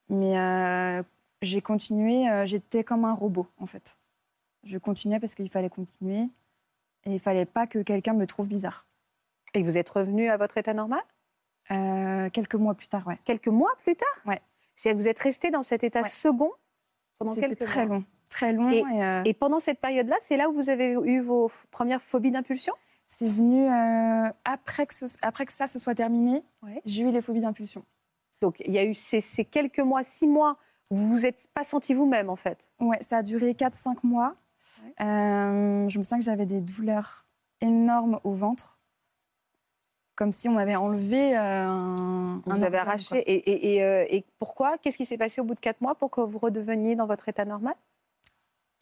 [0.08, 1.02] Mais
[1.42, 3.98] j'ai continué, j'étais comme un robot en fait.
[4.64, 6.28] Je continuais parce qu'il fallait continuer
[7.06, 8.86] et il fallait pas que quelqu'un me trouve bizarre.
[9.54, 11.02] Et vous êtes revenu à votre état normal?
[11.70, 13.18] Euh, Quelques mois plus tard, ouais.
[13.24, 14.08] Quelques mois plus tard?
[14.26, 14.40] Ouais.
[14.74, 16.50] C'est-à-dire que vous êtes resté dans cet état second
[17.18, 18.70] pendant quelques très long, très long.
[18.70, 22.74] Euh, et, pendant cette période-là, c'est là où vous avez eu vos premières phobies d'impulsion?
[23.06, 26.42] C'est venu euh, après, que après que ça se soit terminé.
[26.84, 27.84] J'ai eu les phobies d'impulsion.
[28.40, 30.58] Donc il y a eu ces, ces quelques mois, six mois,
[30.90, 32.72] vous vous êtes pas senti vous-même en fait?
[32.80, 34.36] Ouais, ça a duré 4-5 mois.
[34.98, 37.26] Je me sens que j'avais des douleurs
[37.60, 38.74] énormes au ventre
[40.14, 42.42] comme si on m'avait enlevé euh, un.
[42.46, 43.24] Vous avez arraché.
[43.28, 44.78] Euh, et, pourquoi?
[44.78, 47.28] Qu'est-ce qui s'est passé au bout de quatre mois pour que vous redeveniez dans votre
[47.28, 47.74] état normal?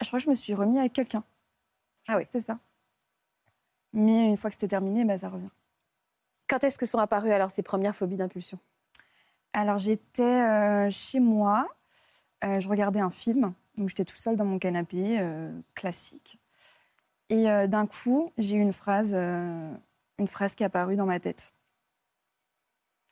[0.01, 1.25] Je crois que je me suis remis avec quelqu'un.
[2.09, 2.25] Ah oui.
[2.25, 2.59] C'était ça.
[3.93, 5.51] Mais une fois que c'était terminé, bah, ça revient.
[6.49, 8.59] Quand est-ce que sont apparues alors ces premières phobies d'impulsion?
[9.55, 11.69] Alors j'étais euh, chez moi,
[12.43, 15.21] je regardais un film, donc j'étais tout seul dans mon canapé,
[15.75, 16.39] classique.
[17.29, 19.17] Et d'un coup, j'ai eu une phrase
[20.19, 21.53] une phrase qui est apparue dans ma tête.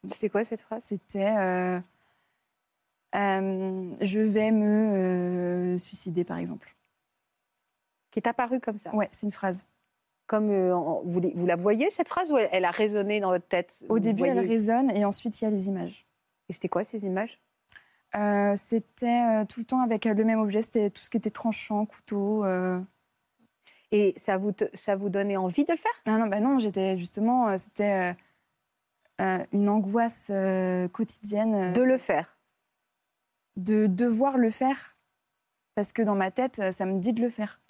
[0.07, 0.83] C'était quoi cette phrase?
[0.85, 1.81] C'était euh,
[3.15, 6.75] euh, Je vais me euh, suicider, par exemple.
[8.11, 8.95] Qui est apparue comme ça?
[8.95, 9.67] Ouais, c'est une phrase.
[10.27, 10.47] Comme
[11.05, 13.85] vous, vous, la voyez cette phrase ou elle, a résonné dans votre tête?
[13.89, 16.07] Au début, elle résonne et ensuite il y a les images.
[16.49, 17.41] Et c'était quoi ces images?
[18.13, 20.63] C'était tout le temps avec le même objet.
[20.63, 22.45] C'était tout ce qui était tranchant, couteau.
[23.93, 25.93] Et ça vous, ça vous donnait envie de le faire?
[26.07, 28.15] Ah Non, bah non, j'étais justement, euh, c'était euh,
[29.21, 30.31] euh, une angoisse
[30.93, 31.73] quotidienne.
[31.73, 32.39] De le faire
[33.57, 34.97] De devoir le faire.
[35.75, 37.61] Parce que dans ma tête, ça me dit de le faire.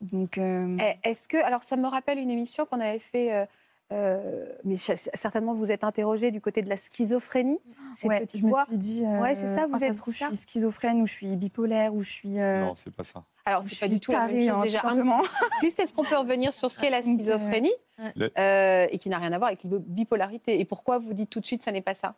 [0.00, 0.38] Donc.
[0.38, 1.36] Eh, est-ce que.
[1.44, 3.48] Alors, ça me rappelle une émission qu'on avait fait
[3.92, 7.58] euh, mais certainement, vous êtes interrogé du côté de la schizophrénie.
[8.00, 11.02] je me suis dit, euh, ouais, c'est ça, vous oh, êtes ça je suis schizophrène
[11.02, 12.40] ou je suis bipolaire ou je suis.
[12.40, 13.24] Euh, non, c'est pas ça.
[13.44, 15.22] Alors, c'est pas du tout tarée, la même chose, hein, déjà.
[15.60, 17.72] Juste, est-ce qu'on peut revenir sur ce qu'est la schizophrénie
[18.16, 21.46] et qui n'a rien à voir avec la bipolarité Et pourquoi vous dites tout de
[21.46, 22.14] suite, ça n'est pas ça?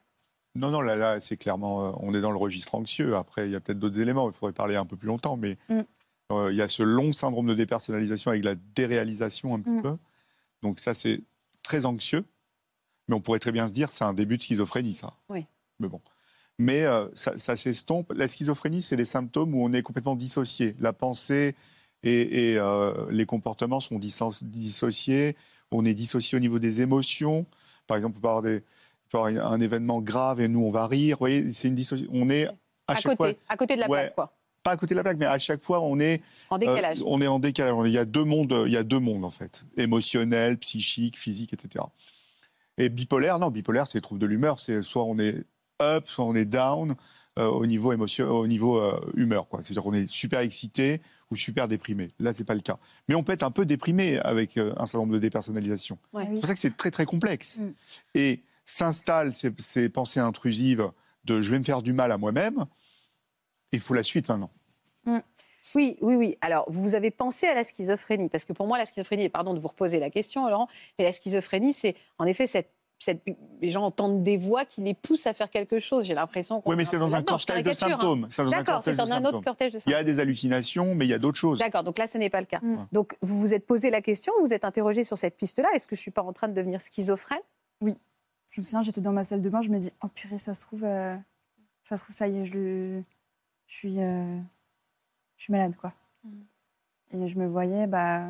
[0.55, 3.17] Non, non, là, là c'est clairement, on est dans le registre anxieux.
[3.17, 5.59] Après, il y a peut-être d'autres éléments, il faudrait parler un peu plus longtemps, mais
[5.69, 5.81] mm.
[6.51, 9.83] il y a ce long syndrome de dépersonnalisation avec la déréalisation un petit mm.
[9.83, 9.97] peu.
[10.63, 11.21] Donc ça, c'est
[11.65, 12.25] très anxieux,
[13.09, 15.15] mais on pourrait très bien se dire c'est un début de schizophrénie, ça.
[15.29, 15.47] Oui.
[15.81, 16.01] Mais bon.
[16.59, 18.13] Mais euh, ça, s'estompe.
[18.15, 20.77] La schizophrénie, c'est des symptômes où on est complètement dissocié.
[20.79, 21.57] La pensée
[22.05, 25.37] et, euh, les comportements sont dissociés.
[25.73, 27.45] On est dissocié au niveau des émotions.
[27.89, 28.63] Par exemple, on peut avoir, des,
[29.13, 31.17] avoir un événement grave et nous, on va rire.
[31.17, 32.13] Vous voyez, c'est une dissociation.
[32.15, 32.47] On est
[32.87, 34.33] à, chaque côté, à côté de la plaque, quoi
[34.65, 37.01] pas à côté de la plaque, mais à chaque fois, on est en décalage.
[37.01, 37.77] Euh, on est en décalage.
[37.85, 41.53] Il y a deux mondes, il y a deux mondes en fait, émotionnel, psychique, physique,
[41.53, 41.85] etc.
[42.79, 44.59] Et bipolaire, non, bipolaire, c'est les troubles de l'humeur.
[44.59, 45.45] C'est soit on est
[45.81, 46.97] up, soit on est down
[47.39, 49.61] euh, au niveau émotion, au niveau euh, humeur, quoi.
[49.63, 51.01] C'est-à-dire qu'on est super excité
[51.31, 52.09] ou super déprimé.
[52.19, 52.79] Là, c'est pas le cas.
[53.07, 55.99] Mais on peut être un peu déprimé avec un certain nombre de dépersonnalisations.
[56.17, 57.59] C'est pour ça que c'est très très complexe.
[57.59, 57.73] Mm.
[58.15, 60.91] Et s'installent ces, ces pensées intrusives
[61.27, 62.67] de je vais me faire du mal à moi-même
[63.75, 64.51] il faut la suite maintenant.
[65.05, 65.19] Mm.
[65.75, 66.39] Oui, oui, oui.
[66.41, 69.55] Alors, vous avez pensé à la schizophrénie, parce que pour moi, la schizophrénie, et pardon
[69.55, 72.71] de vous reposer la question, Laurent, mais la schizophrénie, c'est en effet cette
[73.61, 76.05] les gens entendent des voix qui les poussent à faire quelque chose.
[76.05, 78.29] J'ai l'impression Oui, mais c'est dans un cortège de symptômes.
[78.51, 79.93] D'accord, c'est dans un autre cortège de symptômes.
[79.93, 81.59] Il y a des hallucinations, mais il y a d'autres choses.
[81.59, 82.61] D'accord, donc là, ce n'est pas le cas.
[82.63, 82.87] Mm.
[82.93, 85.69] Donc, vous vous êtes posé la question, vous vous êtes interrogé sur cette piste-là.
[85.75, 87.39] Est-ce que je ne suis pas en train de devenir schizophrène?
[87.81, 87.97] Oui.
[88.51, 90.55] Je me souviens, j'étais dans ma salle de bain, je me dis, oh purée, ça
[90.55, 91.17] se trouve, euh,
[91.83, 93.05] ça se trouve, ça y est, je le
[93.67, 94.39] je suis, euh,
[95.37, 95.93] je suis malade, quoi.
[96.25, 97.23] Mm.
[97.23, 98.29] Et je me voyais, bah,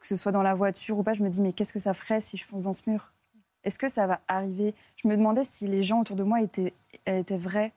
[0.00, 1.94] que ce soit dans la voiture ou pas, je me dis, mais qu'est-ce que ça
[1.94, 3.12] ferait si je fonce dans ce mur?
[3.64, 4.74] Est-ce que ça va arriver?
[4.96, 6.72] Je me demandais si les gens autour de moi étaient,
[7.06, 7.72] étaient vrais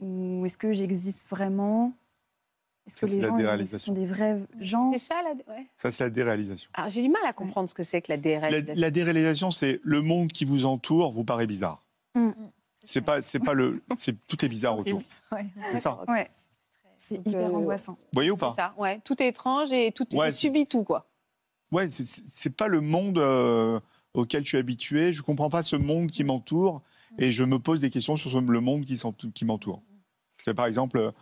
[0.00, 1.92] ou est-ce que j'existe vraiment?
[2.86, 4.92] Est-ce que les gens sont des vrais gens?
[4.92, 5.30] C'est ça, la...
[5.30, 5.66] ouais.
[5.76, 6.70] Ça, c'est la déréalisation.
[6.74, 8.80] Alors, j'ai du mal à comprendre ce que c'est que la déréalisation.
[8.80, 11.84] La, déréalisation, c'est le monde qui vous entoure vous paraît bizarre.
[12.14, 12.30] Mm.
[12.86, 15.02] C'est pas, c'est pas le, c'est tout est bizarre autour.
[15.72, 15.98] C'est ça.
[16.08, 16.30] Ouais.
[16.98, 17.92] C'est hyper euh, angoissant.
[17.92, 19.00] Vous voyez ou pas ça, ouais.
[19.04, 21.06] Tout est étrange et tout, ouais, subit tout, quoi.
[21.70, 23.78] Ouais, c'est pas le monde euh,
[24.14, 25.12] auquel je suis habitué.
[25.12, 26.82] Je comprends pas ce monde qui m'entoure
[27.18, 29.00] et je me pose des questions sur le monde qui,
[29.34, 29.82] qui m'entoure.
[30.54, 31.12] Par exemple,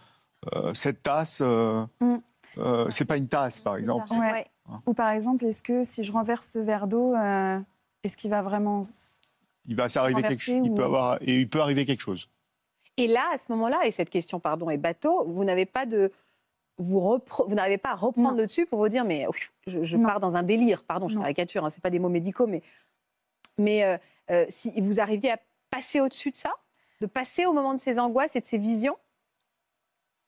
[0.55, 2.89] euh, cette tasse, mm.
[2.91, 4.13] c'est pas une tasse, par exemple.
[4.13, 4.47] Ouais.
[4.87, 7.15] Ou par exemple, est-ce que si je renverse ce verre d'eau,
[8.03, 8.83] est-ce qu'il va vraiment
[9.67, 10.63] il va s'arriver quelque chose.
[10.65, 12.29] Il peut avoir et il peut arriver quelque chose.
[12.97, 16.13] Et là, à ce moment-là, et cette question, pardon, est bateau, vous n'avez pas de
[16.79, 19.27] vous, vous n'arrivez pas à reprendre le dessus pour vous dire, mais
[19.67, 20.83] je, pars dans un délire.
[20.83, 22.63] Pardon, je caricature, hein, ce n'est pas des mots médicaux, mais,
[23.59, 23.97] mais euh,
[24.31, 25.39] euh, si vous arriviez à
[25.71, 26.53] passer au-dessus de ça,
[27.01, 28.97] de passer au moment de ces angoisses et de ces visions?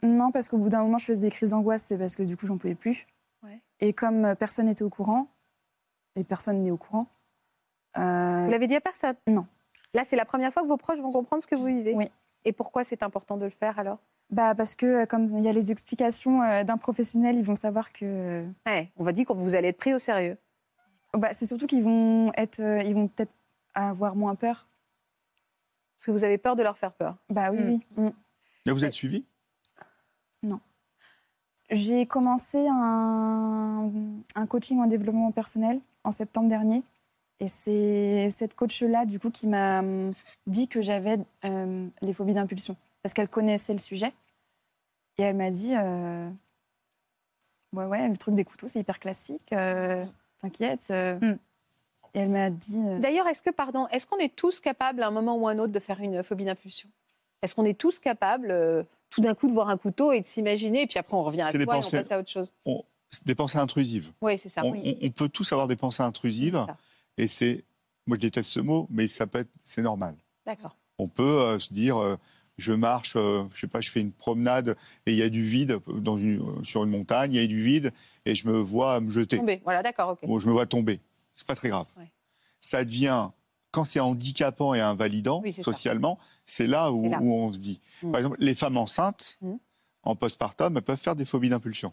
[0.02, 2.36] Non, parce qu'au bout d'un moment, je faisais des crises d'angoisse, c'est parce que du
[2.36, 3.06] coup, j'en pouvais plus.
[3.78, 5.28] Et comme euh, personne n'était au courant,
[6.14, 7.08] et personne n'est au courant.
[7.96, 9.16] Vous l'avez dit à personne?
[9.26, 9.46] Non.
[9.94, 12.08] Là, c'est la première fois que vos proches vont comprendre ce que vous vivez Oui.
[12.44, 13.98] Et pourquoi c'est important de le faire alors?
[14.30, 17.54] Bah parce que euh, comme il y a les explications euh, d'un professionnel, ils vont
[17.54, 18.44] savoir que.
[18.66, 20.36] Ouais, on va dire que vous allez être pris au sérieux.
[21.14, 23.32] Bah, c'est surtout qu'ils vont être, euh, ils vont peut-être
[23.74, 24.66] avoir moins peur.
[25.96, 27.16] Parce que vous avez peur de leur faire peur.
[27.30, 27.80] Bah oui, oui.
[27.96, 28.10] Mais
[28.66, 28.72] mm.
[28.72, 29.24] vous êtes suivi?
[30.42, 30.60] Non.
[31.70, 33.90] J'ai commencé un,
[34.34, 36.82] un, coaching en développement personnel en septembre dernier.
[37.40, 39.82] Et c'est cette coach-là, du coup, qui m'a
[40.46, 44.12] dit que j'avais les phobies d'impulsion parce qu'elle connaissait le sujet.
[45.18, 46.28] Et elle m'a dit euh,
[47.72, 50.04] Ouais, ouais, le truc des couteaux, c'est hyper classique, euh,
[50.40, 50.88] t'inquiète.
[50.90, 51.16] Euh.
[51.20, 51.38] Mm.
[52.14, 52.82] Et elle m'a dit.
[52.98, 55.58] D'ailleurs, est-ce que, pardon, est-ce qu'on est tous capables à un moment ou à un
[55.60, 56.88] autre de faire une phobie d'impulsion?
[57.42, 58.52] Est-ce qu'on est tous capables
[59.10, 61.42] tout d'un coup de voir un couteau et de s'imaginer, et puis après on revient
[61.42, 62.52] à soi et on passe à autre chose?
[63.24, 64.10] Des pensées intrusives.
[64.20, 64.64] Oui, c'est ça.
[64.64, 66.66] On, on, peut tous avoir des pensées intrusives,
[67.18, 67.64] et c'est.
[68.06, 69.50] Moi, je déteste ce mot, mais ça peut être.
[69.64, 70.14] C'est normal.
[70.44, 70.76] D'accord.
[70.98, 72.18] On peut se dire
[72.58, 75.42] je marche, euh, je sais pas, je fais une promenade et il y a du
[75.42, 77.92] vide dans une, sur une montagne, il y a du vide
[78.24, 79.36] et je me vois me jeter.
[79.36, 80.26] Tomber, voilà, d'accord, ok.
[80.26, 81.00] Bon, je me vois tomber.
[81.36, 81.86] C'est pas très grave.
[82.60, 83.28] Ça devient,
[83.70, 87.80] quand c'est handicapant et invalidant socialement, c'est là, où, on se dit.
[88.02, 88.10] Mm.
[88.10, 89.54] Par exemple, les femmes enceintes, mm.
[90.04, 91.92] en postpartum, elles peuvent faire des phobies d'impulsion.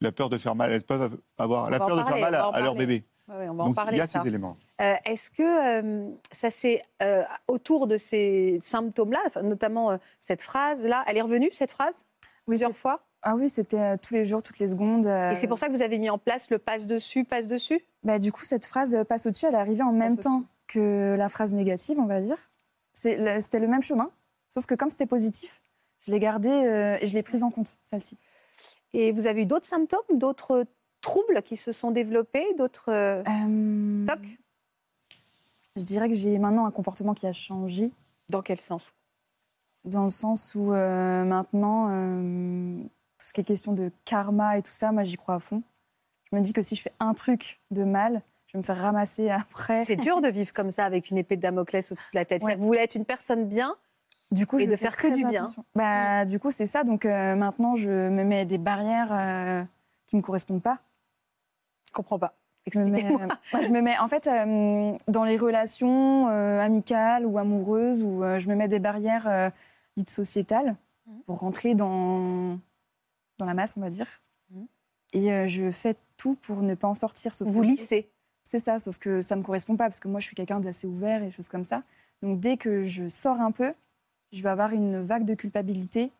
[0.00, 2.74] La peur de faire mal, elles peuvent avoir la peur de faire mal à leur
[2.74, 3.96] bébé on va en parler.
[3.96, 4.56] Il y a ces éléments.
[4.80, 11.16] Euh, est-ce que euh, ça c'est euh, autour de ces symptômes-là, notamment cette phrase-là, elle
[11.16, 12.06] est revenue cette phrase
[12.46, 13.00] plusieurs fois?
[13.22, 15.06] Ah oui, c'était tous les jours, toutes les secondes.
[15.06, 17.80] Et c'est pour ça que vous avez mis en place le passe dessus, passe dessus?
[18.04, 21.28] Bah, Du coup, cette phrase passe au-dessus, elle est arrivée en même temps que la
[21.28, 22.38] phrase négative, on va dire.
[22.94, 24.10] C'était le même chemin,
[24.48, 25.60] sauf que comme c'était positif,
[26.00, 28.16] je l'ai gardé et je l'ai prise en compte, celle-ci.
[28.94, 30.64] Et vous avez eu d'autres symptômes, d'autres
[31.08, 34.38] troubles qui se sont développés, d'autres euh, euh, tocs
[35.76, 37.92] Je dirais que j'ai maintenant un comportement qui a changé.
[38.28, 38.92] Dans quel sens?
[39.84, 41.86] Dans le sens où euh, maintenant,
[43.16, 45.62] tout ce qui est question de karma et tout ça, moi j'y crois à fond.
[46.30, 48.76] Je me dis que si je fais un truc de mal, je vais me faire
[48.76, 49.86] ramasser après.
[49.86, 52.42] C'est dur de vivre comme ça avec une épée de Damoclès au-dessus de la tête.
[52.42, 53.74] Vous voulez être une personne bien
[54.30, 55.46] du coup, et je de faire que du bien.
[55.74, 56.84] Bah, Du coup, c'est ça.
[56.84, 59.66] Donc maintenant, je me mets des barrières
[60.06, 60.80] qui ne me correspondent pas.
[61.88, 62.34] Je comprends pas.
[62.70, 67.24] Je me, mets, euh, je me mets, en fait, euh, dans les relations euh, amicales
[67.24, 69.52] ou amoureuses, où je me mets des barrières
[69.96, 71.22] dites sociétales mhm.
[71.22, 72.58] pour rentrer dans,
[73.38, 74.06] dans la masse, on va dire.
[74.50, 74.66] Mhm.
[75.14, 77.34] Et je fais tout pour ne pas en sortir.
[77.34, 78.10] Sauf Vous lissez
[78.42, 80.60] C'est ça, sauf que ça ne me correspond pas, parce que moi, je suis quelqu'un
[80.60, 81.82] d'assez ouvert et choses comme ça.
[82.20, 83.72] Donc, dès que je sors un peu,
[84.32, 86.12] je vais avoir une vague de culpabilité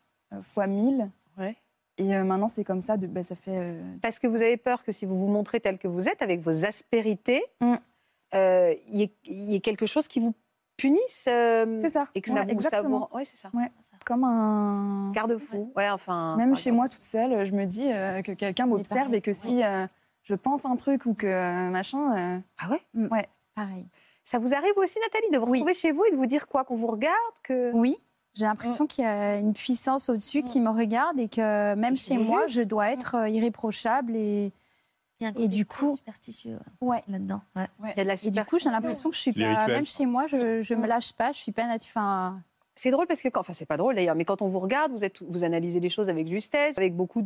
[0.42, 1.04] fois mille.
[1.37, 1.57] Ouais.
[1.98, 2.96] Et euh, maintenant, c'est comme ça.
[2.96, 3.56] De, bah, ça fait.
[3.56, 6.22] Euh, Parce que vous avez peur que si vous vous montrez tel que vous êtes,
[6.22, 7.74] avec vos aspérités, mm.
[8.34, 10.34] euh, il y, ait quelque chose qui vous
[10.76, 11.24] punisse.
[11.24, 12.04] c'est ça.
[12.14, 13.11] Et que ça vous, exactement.
[13.12, 13.50] Oui, c'est ça.
[14.04, 15.72] Comme un garde-fou.
[15.76, 15.90] Ouais.
[15.90, 16.37] enfin.
[16.37, 17.88] Même chez moi, toute seule, je me dis
[18.24, 19.61] que quelqu'un m'observe et que si
[20.22, 22.42] je pense un truc ou que machin.
[22.58, 22.80] Ah ouais?
[22.94, 23.08] Mm.
[23.12, 23.28] Ouais.
[23.54, 23.87] Pareil.
[24.22, 26.62] Ça vous arrive aussi, Nathalie, de vous retrouver chez vous et de vous dire quoi
[26.62, 27.72] Qu'on vous regarde que...
[27.72, 27.96] Oui,
[28.34, 32.18] j'ai l'impression qu'il y a une puissance au-dessus qui me regarde et que même chez
[32.18, 34.52] moi, je dois être euh, irréprochable et.
[35.20, 37.02] et du coup, superstitieux ouais.
[37.08, 37.40] là-dedans.
[37.56, 37.66] Ouais.
[37.96, 40.26] Il y a et du coup, j'ai l'impression que je suis pas, même chez moi,
[40.26, 42.40] je, ne me lâche pas, je suis pas enfin,
[42.78, 44.92] c'est drôle parce que, quand, enfin, c'est pas drôle d'ailleurs, mais quand on vous regarde,
[44.92, 47.22] vous, êtes, vous analysez les choses avec justesse, avec beaucoup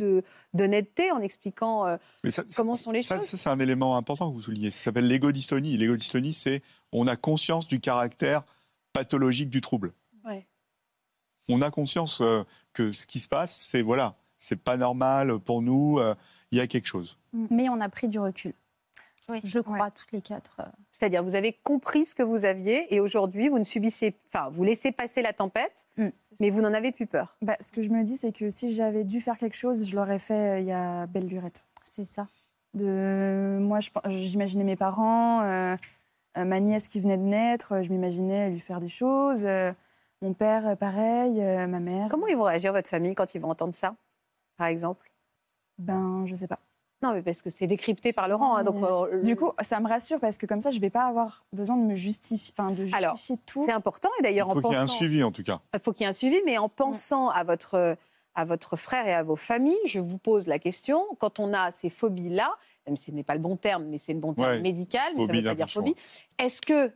[0.55, 1.97] d'honnêteté, en expliquant euh,
[2.57, 3.27] comment sont les ça, choses.
[3.27, 4.71] Ça, c'est un élément important que vous soulignez.
[4.71, 5.77] Ça s'appelle l'égodystonie.
[5.77, 8.45] L'égodystonie, c'est on a conscience du caractère
[8.95, 9.93] pathologique du trouble
[11.49, 15.63] on a conscience euh, que ce qui se passe, c'est voilà, c'est pas normal pour
[15.63, 16.15] nous, euh,
[16.51, 17.19] il y a quelque chose.
[17.33, 17.47] Mm.
[17.51, 18.55] Mais on a pris du recul.
[19.29, 19.41] Oui.
[19.45, 20.57] Je crois, toutes les quatre.
[20.61, 20.65] Euh.
[20.91, 24.65] C'est-à-dire, vous avez compris ce que vous aviez et aujourd'hui, vous ne subissez, enfin, vous
[24.65, 26.09] laissez passer la tempête, mm.
[26.41, 27.37] mais vous n'en avez plus peur.
[27.41, 29.97] Bah, ce que je me dis, c'est que si j'avais dû faire quelque chose, je
[29.97, 31.67] l'aurais fait il y a belle lurette.
[31.83, 32.27] C'est ça.
[32.75, 35.43] De, moi, j'imaginais mes parents,
[36.35, 39.47] ma nièce qui venait de naître, je m'imaginais lui faire des choses.
[40.23, 42.09] Mon père, euh, pareil, euh, ma mère.
[42.09, 43.95] Comment ils vont réagir, votre famille, quand ils vont entendre ça,
[44.57, 45.11] par exemple?
[45.79, 46.61] Ben, je sais pas.
[47.03, 48.57] Non, mais parce que c'est décrypté par Laurent.
[48.57, 51.07] Hein, donc, euh, Du coup, ça me rassure parce que comme ça, je vais pas
[51.07, 53.65] avoir besoin de me justifier, enfin, de justifier Alors, tout.
[53.67, 54.61] C'est important et d'ailleurs en pensant.
[54.61, 55.61] Il faut qu'il y ait un suivi en tout cas.
[55.75, 57.97] Il faut qu'il y ait un suivi, mais en pensant à votre
[58.35, 59.77] à votre frère et à vos familles.
[59.87, 62.55] Je vous pose la question, quand on a ces phobies-là,
[62.87, 65.27] même si ce n'est pas le bon terme, mais c'est le bon terme médical, mais
[65.27, 65.95] ça ne veut pas dire phobie,
[66.39, 66.93] est-ce que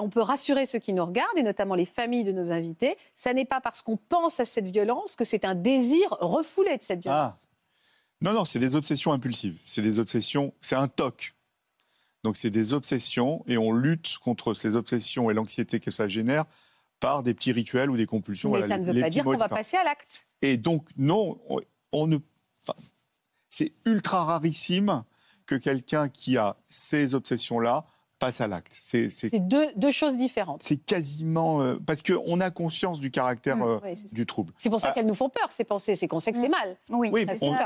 [0.00, 3.32] on peut rassurer ceux qui nous regardent, et notamment les familles de nos invités, ça
[3.32, 7.00] n'est pas parce qu'on pense à cette violence que c'est un désir refoulé de cette
[7.00, 7.02] ah.
[7.02, 7.48] violence.
[8.20, 9.58] Non, non, c'est des obsessions impulsives.
[9.62, 11.34] C'est des obsessions, c'est un toc.
[12.22, 16.46] Donc c'est des obsessions et on lutte contre ces obsessions et l'anxiété que ça génère
[16.98, 18.52] par des petits rituels ou des compulsions.
[18.52, 20.26] Mais ça ne veut pas dire qu'on va passer à l'acte.
[20.40, 21.38] Et donc non,
[21.92, 22.16] on ne,
[23.50, 25.04] c'est ultra rarissime
[25.44, 27.84] que quelqu'un qui a ces obsessions-là
[28.18, 28.72] passe à l'acte.
[28.78, 29.08] C'est
[29.40, 30.62] deux, choses différentes.
[30.62, 33.80] C'est quasiment euh, parce qu'on a conscience du caractère mmh.
[33.84, 34.52] euh, du trouble.
[34.58, 34.92] C'est pour ça ah.
[34.92, 36.50] qu'elles nous font peur ces pensées, c'est qu'on sait que c'est mmh.
[36.50, 36.76] mal.
[36.90, 37.10] Oui,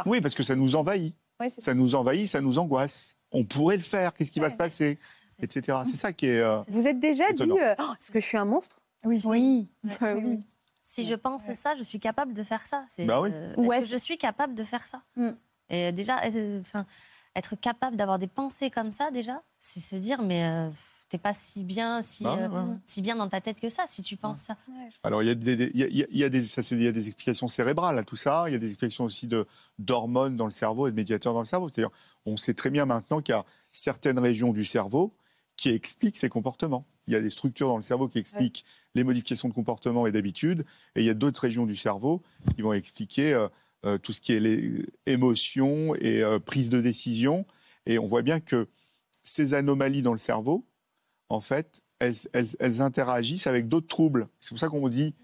[0.07, 1.15] oui, parce que ça nous envahit.
[1.59, 4.99] ça nous envahit, ça nous angoisse on pourrait le faire, qu'est-ce qui va se passer,
[5.41, 5.79] etc.
[5.85, 6.41] C'est ça qui est.
[6.41, 8.81] Euh, vous êtes déjà dit, euh, oh, est-ce que je suis un monstre?
[9.05, 9.21] Oui.
[9.25, 9.71] Oui.
[10.03, 10.41] oui.
[10.83, 12.85] Si je pense ça, je suis capable de faire ça.
[13.01, 13.31] Bah oui.
[13.33, 15.03] Euh, est-ce que je suis capable de faire ça?
[15.17, 15.31] Mm.
[15.71, 16.21] Et déjà,
[16.61, 16.87] enfin,
[17.38, 20.70] être capable d'avoir des pensées comme ça, déjà, c'est se dire, mais
[21.09, 22.51] t'es pas si bien, si, bah
[22.85, 24.57] si bien dans ta tête que ça, si tu penses ça.
[25.03, 27.48] Alors, il y, a des, il, y a, des, ça, il y a des explications
[27.48, 28.44] cérébrales à tout ça.
[28.48, 29.46] Il y a des explications aussi de,
[29.79, 31.68] d'hormones dans le cerveau et de médiateurs dans le cerveau.
[31.68, 31.94] C'est-à-dire,
[32.27, 35.14] on sait très bien maintenant qu'il y a certaines régions du cerveau
[35.57, 36.87] qui expliquent ces comportements.
[37.07, 40.12] Il y a des structures dans le cerveau qui expliquent les modifications de comportement et
[40.12, 42.22] d'habitude, et il y a d'autres régions du cerveau
[42.55, 43.48] qui vont expliquer euh, euh,
[44.03, 47.47] tout ce qui est les émotions et euh, prise de décision.
[47.87, 48.69] Et on voit bien que
[49.25, 50.67] ces anomalies dans le cerveau,
[51.29, 54.29] en fait, elles, interagissent avec d'autres troubles.
[54.41, 55.14] C'est pour ça qu'on dit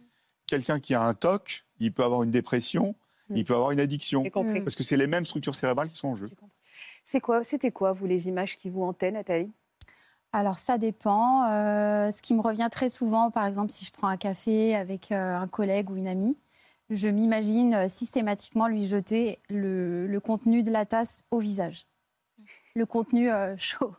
[0.47, 2.95] quelqu'un qui a un TOC, il peut avoir une dépression,
[3.31, 3.45] il mm.
[3.45, 6.31] peut avoir une addiction, parce que c'est les mêmes structures cérébrales qui sont en jeu.
[7.05, 9.53] C'est quoi, c'était quoi, vous, les images qui vous hantaient, Nathalie?
[10.33, 11.45] Alors ça dépend.
[11.45, 15.13] Euh, ce qui me revient très souvent, par exemple, si je prends un café avec
[15.13, 16.37] euh, un collègue ou une amie,
[16.91, 21.87] je m'imagine euh, systématiquement lui jeter le, contenu de la tasse au visage.
[22.75, 23.95] Le contenu chaud.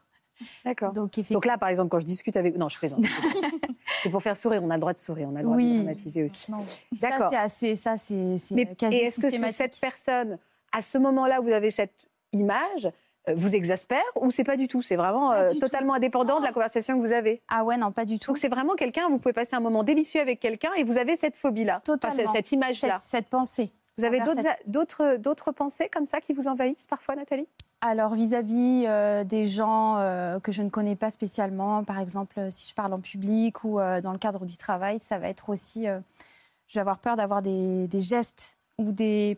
[0.65, 0.91] D'accord.
[0.91, 2.58] Donc, là, par exemple, quand je discute avec...
[2.58, 3.06] Non, je présente.
[4.04, 4.62] c'est pour faire sourire.
[4.63, 5.30] On a le droit de sourire.
[5.32, 6.52] On a le droit de dramatiser aussi.
[6.91, 7.32] D'accord.
[7.32, 7.76] Ça, c'est assez...
[7.76, 10.38] Ça, c'est, Mais, quasi Et est-ce que c'est cette personne,
[10.74, 12.91] à ce moment-là, vous avez cette image euh,
[13.34, 14.82] vous exaspère ou c'est pas du tout?
[14.82, 16.54] C'est vraiment euh, totalement indépendant de la oh.
[16.54, 18.32] conversation que vous avez Ah ouais, non, pas du tout.
[18.32, 21.16] Donc c'est vraiment quelqu'un, vous pouvez passer un moment délicieux avec quelqu'un et vous avez
[21.16, 21.82] cette phobie-là.
[21.84, 22.32] Totalement.
[22.32, 22.98] cette, image-là.
[23.02, 23.72] Cette, pensée.
[23.98, 24.20] Vous avez
[24.68, 27.48] d'autres d'autres pensées comme ça qui vous envahissent parfois, Nathalie?
[27.82, 29.98] Alors vis-à-vis euh, des gens
[30.44, 34.12] que je ne connais pas spécialement, par exemple si je parle en public ou dans
[34.12, 38.02] le cadre du travail, ça va être aussi, je vais avoir peur d'avoir des, des
[38.02, 39.38] gestes ou des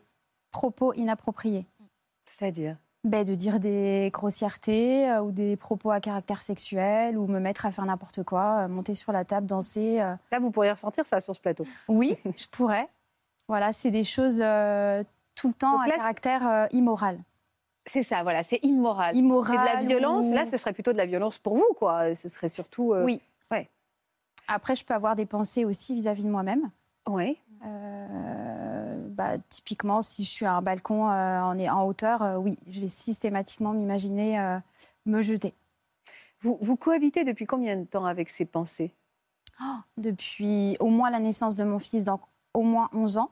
[0.51, 1.65] propos inappropriés.
[2.25, 2.77] C'est-à-dire?
[3.03, 7.65] Ben, de dire des grossièretés euh, ou des propos à caractère sexuel ou me mettre
[7.65, 10.01] à faire n'importe quoi, euh, monter sur la table, danser.
[10.01, 10.15] Euh.
[10.31, 11.65] Là, vous pourriez ressentir ça sur ce plateau.
[11.87, 12.87] Oui, je pourrais.
[13.47, 14.43] Voilà, c'est des choses
[15.35, 17.17] tout le temps à caractère immoral.
[17.85, 19.15] C'est ça, voilà, c'est immoral.
[19.15, 19.57] Immoral.
[19.57, 20.29] C'est de la violence.
[20.31, 22.13] Là, ce serait plutôt de la violence pour vous, quoi.
[22.13, 22.93] Ce serait surtout.
[22.93, 23.21] Oui.
[23.49, 23.69] Ouais.
[24.49, 26.69] Après, je peux avoir des pensées aussi vis-à-vis de moi-même.
[27.07, 27.37] Oui.
[29.17, 32.81] Bah, typiquement, si je suis à un balcon euh, en, en, hauteur, euh, oui, je
[32.81, 34.59] vais systématiquement m'imaginer euh,
[35.07, 35.55] me jeter.
[36.39, 38.93] Vous, vous, cohabitez depuis combien de temps avec ces pensées?
[39.59, 42.21] Oh, Depuis au moins la naissance de mon fils, donc
[42.53, 43.31] au moins 11 ans.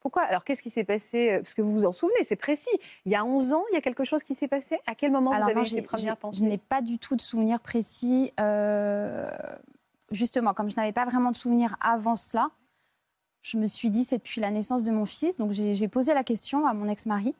[0.00, 0.22] Pourquoi?
[0.22, 1.38] Alors, qu'est-ce qui s'est passé?
[1.42, 2.70] Parce que vous vous en souvenez, c'est précis.
[3.04, 4.78] Il y a 11 ans, il y a quelque chose qui s'est passé?
[4.86, 6.40] À quel moment vous avez eu ces premières pensées?
[6.40, 8.32] Je n'ai pas du tout de souvenirs précis.
[10.12, 12.48] justement, comme je n'avais pas vraiment de souvenirs avant cela,
[13.46, 15.36] je me suis dit, c'est depuis la naissance de mon fils.
[15.36, 17.32] Donc j'ai posé la question à mon ex-mari.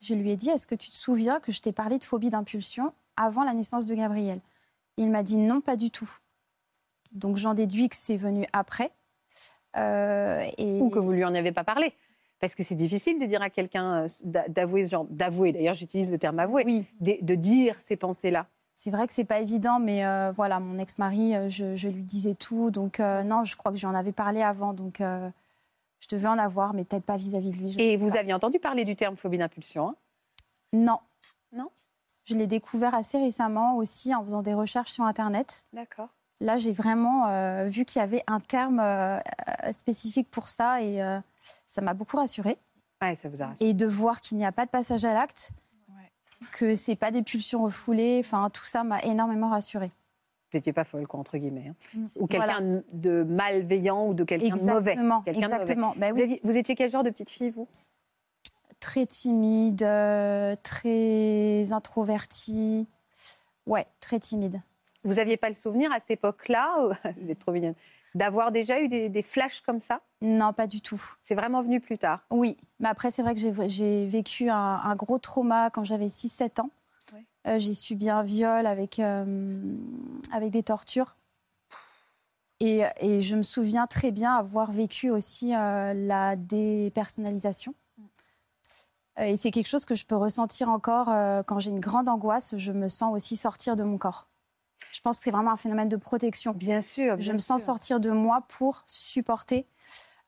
[0.00, 2.28] Je lui ai dit, est-ce que tu te souviens que je t'ai parlé de phobie
[2.28, 4.40] d'impulsion avant la naissance de Gabriel?
[4.96, 6.10] Il m'a dit non, pas du tout.
[7.12, 8.90] Donc j'en déduis que c'est venu après.
[9.76, 10.80] Euh, et...
[10.80, 11.92] Ou que vous lui en avez pas parlé.
[12.40, 14.08] Parce que c'est difficile de dire à quelqu'un, euh,
[14.48, 16.84] d'avouer ce genre, d'avouer, d'ailleurs j'utilise le terme avouer, oui.
[17.00, 18.48] de, dire ces pensées-là.
[18.74, 22.72] C'est vrai que c'est pas évident, mais euh, voilà, mon ex-mari, je, lui disais tout.
[22.72, 24.72] Donc non, je crois que j'en avais parlé avant.
[24.74, 25.00] Donc
[26.04, 27.74] je devais en avoir, mais peut-être pas vis-à-vis de lui.
[27.80, 29.96] Et vous aviez entendu parler du terme phobie d'impulsion hein?
[30.72, 30.98] Non.
[31.52, 31.70] Non?
[32.24, 35.64] Je l'ai découvert assez récemment aussi en faisant des recherches sur Internet.
[35.72, 36.08] D'accord.
[36.40, 39.18] Là, j'ai vraiment euh, vu qu'il y avait un terme euh,
[39.72, 41.20] spécifique pour ça et euh,
[41.66, 42.58] ça m'a beaucoup rassurée.
[43.00, 43.70] Ouais, ça vous a rassuré.
[43.70, 45.52] Et de voir qu'il n'y a pas de passage à l'acte,
[45.90, 46.10] ouais.
[46.52, 49.92] que c'est pas des pulsions refoulées, enfin tout ça m'a énormément rassurée
[50.54, 51.68] n'étiez pas folle, quoi, entre guillemets.
[51.68, 51.74] Hein.
[51.94, 52.06] Mm.
[52.20, 54.96] Ou quelqu'un de malveillant ou de quelqu'un de mauvais.
[55.26, 55.94] Exactement.
[55.96, 56.08] Bah
[56.42, 57.68] vous, étiez quel genre de petite fille, vous?
[58.80, 62.86] Très timide, euh, très introvertie.
[63.66, 64.60] Ouais, très timide.
[65.04, 66.88] Vous n'aviez pas le souvenir à cette époque-là,
[67.18, 67.74] vous êtes trop mignonne,
[68.14, 70.00] d'avoir déjà eu des, flashs comme ça?
[70.22, 71.02] Non, pas du tout.
[71.22, 72.20] C'est vraiment venu plus tard?
[72.30, 76.70] Oui, mais après, c'est vrai que j'ai vécu un, gros trauma quand j'avais 6-7 ans.
[77.46, 79.76] Euh, j'ai subi un viol avec, euh,
[80.32, 81.16] avec des tortures.
[82.60, 87.74] Et, et, je me souviens très bien avoir vécu aussi euh, la dépersonnalisation.
[89.20, 91.06] Et c'est quelque chose que je peux ressentir encore
[91.46, 92.56] quand j'ai une grande angoisse.
[92.56, 94.28] Je me sens aussi sortir de mon corps.
[94.90, 96.52] Je pense que c'est vraiment un phénomène de protection.
[96.52, 97.14] Bien sûr.
[97.20, 99.66] je me sens sortir de moi pour supporter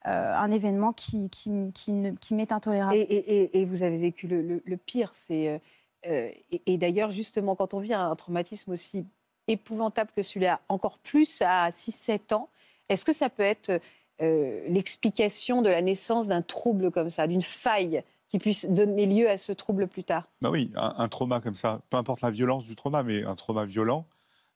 [0.04, 2.94] un événement qui, qui, qui, qui m'est intolérable.
[2.94, 5.60] Et, et, et, vous avez vécu le, le pire, c'est
[6.08, 6.30] euh,
[6.66, 9.06] et, d'ailleurs, justement, quand on vit un traumatisme aussi
[9.48, 12.48] épouvantable que celui-là, encore plus à 6-7 ans,
[12.88, 13.80] est-ce que ça peut être
[14.22, 19.28] euh, l'explication de la naissance d'un trouble comme ça, d'une faille qui puisse donner lieu
[19.28, 20.24] à ce trouble plus tard?
[20.40, 23.64] Bah Oui, un, trauma comme ça, peu importe la violence du trauma, mais un trauma
[23.64, 24.06] violent,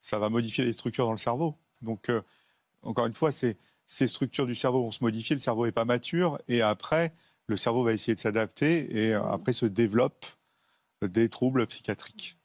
[0.00, 1.56] ça va modifier les structures dans le cerveau.
[1.82, 2.22] Donc, euh,
[2.82, 6.38] encore une fois, ces structures du cerveau vont se modifier, le cerveau n'est pas mature,
[6.48, 7.12] et après,
[7.46, 10.24] le cerveau va essayer de s'adapter, et après se développe
[11.08, 12.36] des troubles psychiatriques.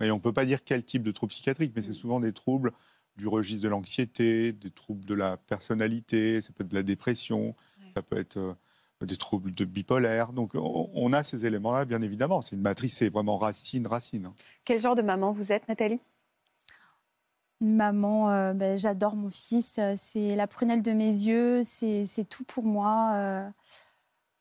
[0.00, 2.32] Et on ne peut pas dire quel type de trouble psychiatrique, mais c'est souvent des
[2.32, 2.72] troubles
[3.16, 7.54] du registre de l'anxiété, des troubles de la personnalité, ça peut être de la dépression,
[7.94, 8.54] ça peut être euh,
[9.02, 10.32] des troubles de bipolaire.
[10.32, 12.40] Donc on, a ces éléments-là, bien évidemment.
[12.40, 14.30] C'est une matrice, c'est vraiment racine, racine.
[14.64, 16.00] Quel genre de maman vous êtes, Nathalie?
[17.60, 22.64] Maman, euh, ben, j'adore mon fils, c'est la prunelle de mes yeux, c'est tout pour
[22.64, 23.12] moi.
[23.14, 23.48] Euh,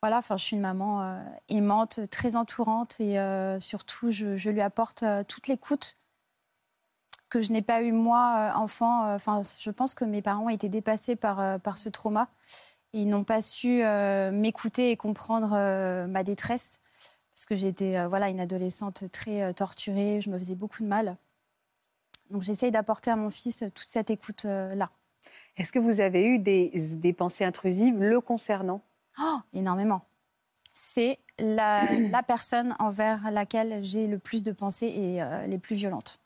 [0.01, 4.61] voilà, enfin, je suis une maman euh, aimante, très entourante et euh, surtout, je, lui
[4.61, 5.97] apporte euh, toute l'écoute
[7.29, 9.13] que je n'ai pas eu moi, enfant.
[9.13, 12.27] Enfin, je pense que mes parents été dépassés par, par ce trauma.
[12.93, 13.83] Et ils n'ont pas su
[14.33, 15.51] m'écouter et comprendre
[16.07, 16.81] ma détresse
[17.33, 21.15] parce que j'étais voilà, une adolescente très torturée, je me faisais beaucoup de mal.
[22.31, 24.89] Donc j'essaye d'apporter à mon fils toute cette écoute-là.
[25.55, 28.81] Est-ce que vous avez eu des, des pensées intrusives le concernant?
[29.22, 30.01] Oh, énormément.
[30.74, 36.19] C'est la, personne envers laquelle j'ai le plus de pensées et euh, les plus violentes.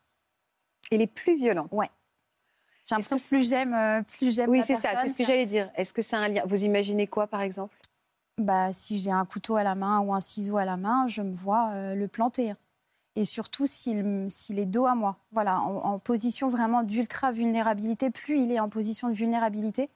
[0.90, 1.90] Et les plus violentes Ouais.
[2.86, 5.46] J'ai l'impression que plus j'aime, euh, plus j'aime Oui, c'est ça, c'est ce que j'allais
[5.46, 5.70] dire.
[5.74, 6.42] Est-ce que c'est un lien?
[6.46, 7.76] Vous imaginez quoi, par exemple?
[8.38, 11.22] Bah, Si j'ai un couteau à la main ou un ciseau à la main, je
[11.22, 12.52] me vois euh, le planter.
[13.16, 15.16] Et surtout s'il, s'il est dos à moi.
[15.32, 18.10] Voilà, en, en position vraiment d'ultra vulnérabilité.
[18.10, 19.90] Plus il est en position de vulnérabilité,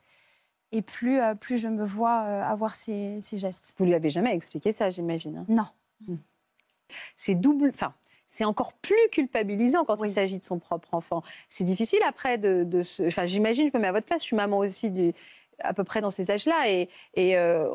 [0.72, 3.74] et plus, euh, plus je me vois euh, avoir ces, gestes.
[3.78, 5.44] Vous lui avez jamais expliqué ça, j'imagine hein?
[5.48, 5.66] Non.
[6.06, 6.16] Hmm.
[7.16, 7.70] C'est double.
[7.74, 7.92] Enfin,
[8.26, 11.22] c'est encore plus culpabilisant quand il s'agit de son propre enfant.
[11.48, 13.02] C'est difficile après de, se.
[13.04, 14.22] Enfin, j'imagine, je me mets à votre place.
[14.22, 15.12] Je suis maman aussi du,
[15.60, 17.68] à peu près dans ces âges-là et, et euh,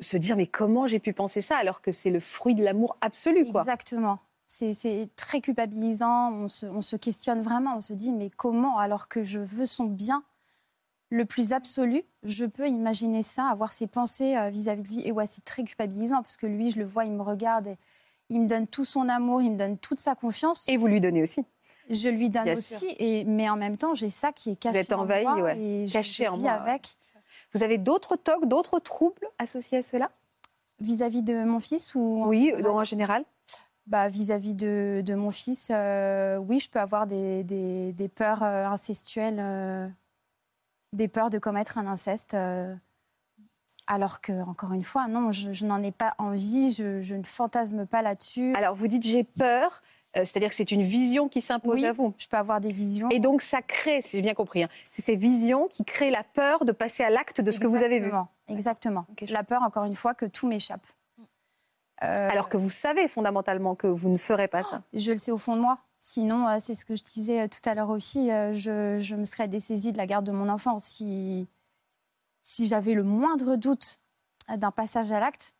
[0.00, 2.96] se dire mais comment j'ai pu penser ça alors que c'est le fruit de l'amour
[3.00, 3.62] absolu quoi?
[3.62, 4.20] Exactement.
[4.48, 6.32] C'est très culpabilisant.
[6.32, 7.76] On se, on se questionne vraiment.
[7.76, 10.22] On se dit mais comment alors que je veux son bien
[11.10, 15.06] le plus absolu, je peux imaginer ça, avoir ces pensées euh, vis-à-vis de lui.
[15.06, 17.78] Et ouais, c'est très culpabilisant parce que lui, je le vois, il me regarde, et
[18.28, 20.68] il me donne tout son amour, il me donne toute sa confiance.
[20.68, 21.44] Et vous lui donnez aussi
[21.90, 24.84] Je lui donne aussi, et, mais en même temps, j'ai ça qui est caché vous
[24.84, 26.88] êtes envahi, en moi et caché en moi, avec.
[27.52, 30.10] Vous avez d'autres tocs, d'autres troubles associés à cela?
[30.80, 33.24] Vis-à-vis de mon fils ou Oui, en général
[33.86, 39.38] bah, vis-à-vis de, mon fils, euh, oui, je peux avoir des, des, peurs euh, incestuelles
[40.96, 42.34] des peurs de commettre un inceste.
[42.34, 42.74] Euh,
[43.86, 48.02] alors que, encore une fois, non, je, n'en ai pas envie, je, ne fantasme pas
[48.02, 48.52] là-dessus.
[48.56, 49.80] Alors, vous dites j'ai peur,
[50.16, 52.12] euh, c'est-à-dire que c'est une vision qui s'impose à vous.
[52.18, 53.08] Je peux avoir des visions.
[53.10, 56.24] Et donc, ça crée, si j'ai bien compris, hein, c'est ces visions qui créent la
[56.24, 58.10] peur de passer à l'acte de ce que vous avez vu.
[58.48, 59.06] Exactement.
[59.28, 60.86] la peur, encore une fois, que tout m'échappe.
[62.02, 64.82] Euh, alors que vous savez fondamentalement que vous ne ferez pas ça.
[64.92, 65.78] Je le sais au fond de moi.
[66.08, 69.24] Sinon, euh, c'est ce que je disais euh, tout à l'heure aussi, euh, je, me
[69.24, 71.48] serais dessaisie de la garde de mon enfant si,
[72.44, 74.00] si j'avais le moindre doute
[74.56, 75.56] d'un passage à l'acte.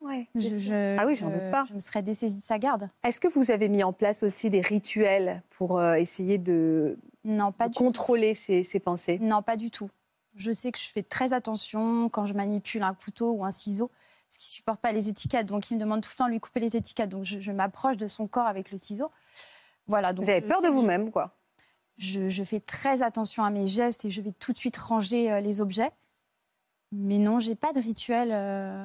[0.00, 1.62] Ouais, je, ah oui, j'en doute pas.
[1.62, 2.88] Je me serais dessaisie de sa garde.
[3.04, 7.70] Est-ce que vous avez mis en place aussi des rituels pour essayer de, non, pas
[7.70, 9.20] contrôler ces, ces, pensées?
[9.20, 9.90] Non, pas du tout.
[10.34, 13.92] Je sais que je fais très attention quand je manipule un couteau ou un ciseau
[14.34, 15.46] parce qu'il supporte pas les étiquettes.
[15.46, 17.08] Donc, il me demande tout le temps de lui couper les étiquettes.
[17.08, 19.10] Donc, je, m'approche de son corps avec le ciseau.
[19.86, 20.12] Voilà.
[20.12, 21.36] Donc, Vous avez peur de vous-même, quoi
[21.96, 25.40] je, fais très attention à mes gestes et je vais tout de suite ranger euh,
[25.40, 25.92] les objets.
[26.90, 28.30] Mais non, j'ai pas de rituel.
[28.32, 28.84] Euh,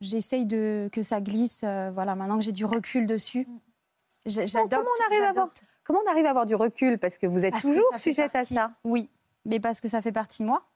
[0.00, 1.60] j'essaye de que ça glisse.
[1.62, 3.46] Euh, voilà, maintenant que j'ai du recul dessus.
[4.24, 4.68] J'adore.
[4.68, 5.48] Comment on arrive à avoir
[5.84, 6.98] Comment on arrive à avoir du recul?
[6.98, 8.72] Parce que vous êtes toujours sujette à ça.
[8.82, 9.08] Oui,
[9.44, 10.66] mais parce que ça fait partie de moi.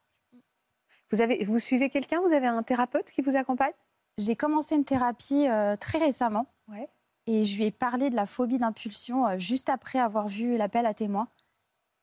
[1.11, 2.21] Vous, avez, vous suivez quelqu'un?
[2.21, 3.73] Vous avez un thérapeute qui vous accompagne?
[4.17, 6.47] J'ai commencé une thérapie euh, très récemment.
[6.69, 6.87] Ouais.
[7.27, 10.85] Et je lui ai parlé de la phobie d'impulsion euh, juste après avoir vu l'appel
[10.85, 11.27] à témoins.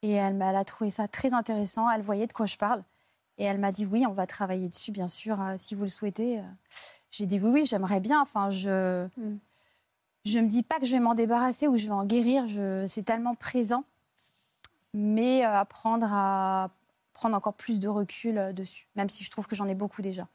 [0.02, 1.90] Et elle, elle a trouvé ça très intéressant.
[1.90, 2.82] Elle voyait de quoi je parle.
[3.38, 6.42] Et elle m'a dit oui, on va travailler dessus, bien sûr, si vous le souhaitez.
[7.10, 8.20] J'ai dit oui, oui, j'aimerais bien.
[8.20, 8.68] Enfin, je
[9.04, 9.38] ne mm.
[10.24, 12.44] je me dis pas que je vais m'en débarrasser ou je vais en guérir.
[12.88, 13.84] C'est tellement présent,
[14.92, 16.70] mais apprendre à
[17.18, 20.28] prendre encore plus de recul dessus, même si je trouve que j'en ai beaucoup déjà.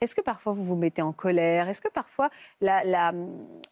[0.00, 1.68] Est-ce que parfois vous vous mettez en colère?
[1.68, 3.12] Est-ce que parfois, la,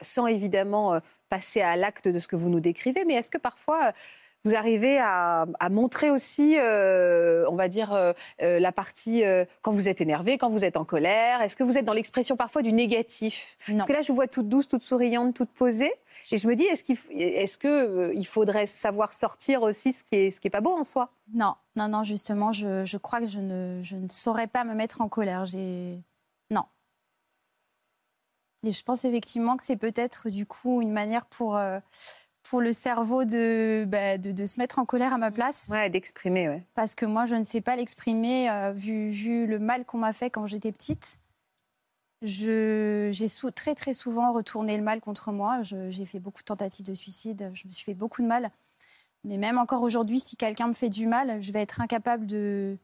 [0.00, 3.38] sans évidemment euh, passer à l'acte de ce que vous nous décrivez, mais est-ce que
[3.38, 3.92] parfois euh,
[4.47, 9.22] vous arrivez à, montrer aussi, euh, on va dire, la partie
[9.62, 12.36] quand vous êtes énervé, quand vous êtes en colère Est-ce que vous êtes dans l'expression
[12.36, 13.57] parfois du négatif?
[13.66, 15.92] Parce que là, je vous vois toute douce, toute souriante, toute posée.
[16.32, 20.16] Et je me dis, est-ce qu'il est que, il faudrait savoir sortir aussi ce qui
[20.16, 21.11] n'est ce qui est pas beau en soi?
[21.32, 24.74] Non, non, non, justement, je, je crois que je ne, je ne saurais pas me
[24.74, 25.44] mettre en colère.
[25.44, 25.99] J'ai
[28.66, 31.78] et je pense effectivement que c'est peut-être du coup une manière pour, euh,
[32.49, 35.68] pour le cerveau de, bah, de, se mettre en colère à ma place.
[35.70, 36.62] Ouais, d'exprimer, ouais.
[36.74, 40.12] Parce que moi, je ne sais pas l'exprimer euh, vu, vu le mal qu'on m'a
[40.12, 41.20] fait quand j'étais petite.
[42.22, 43.11] J'ai
[43.55, 45.61] très très souvent retourné le mal contre moi.
[45.62, 47.51] J'ai fait beaucoup de tentatives de suicide.
[47.53, 48.51] Je me suis fait beaucoup de mal.
[49.24, 52.78] Mais même encore aujourd'hui, si quelqu'un me fait du mal, je vais être incapable de,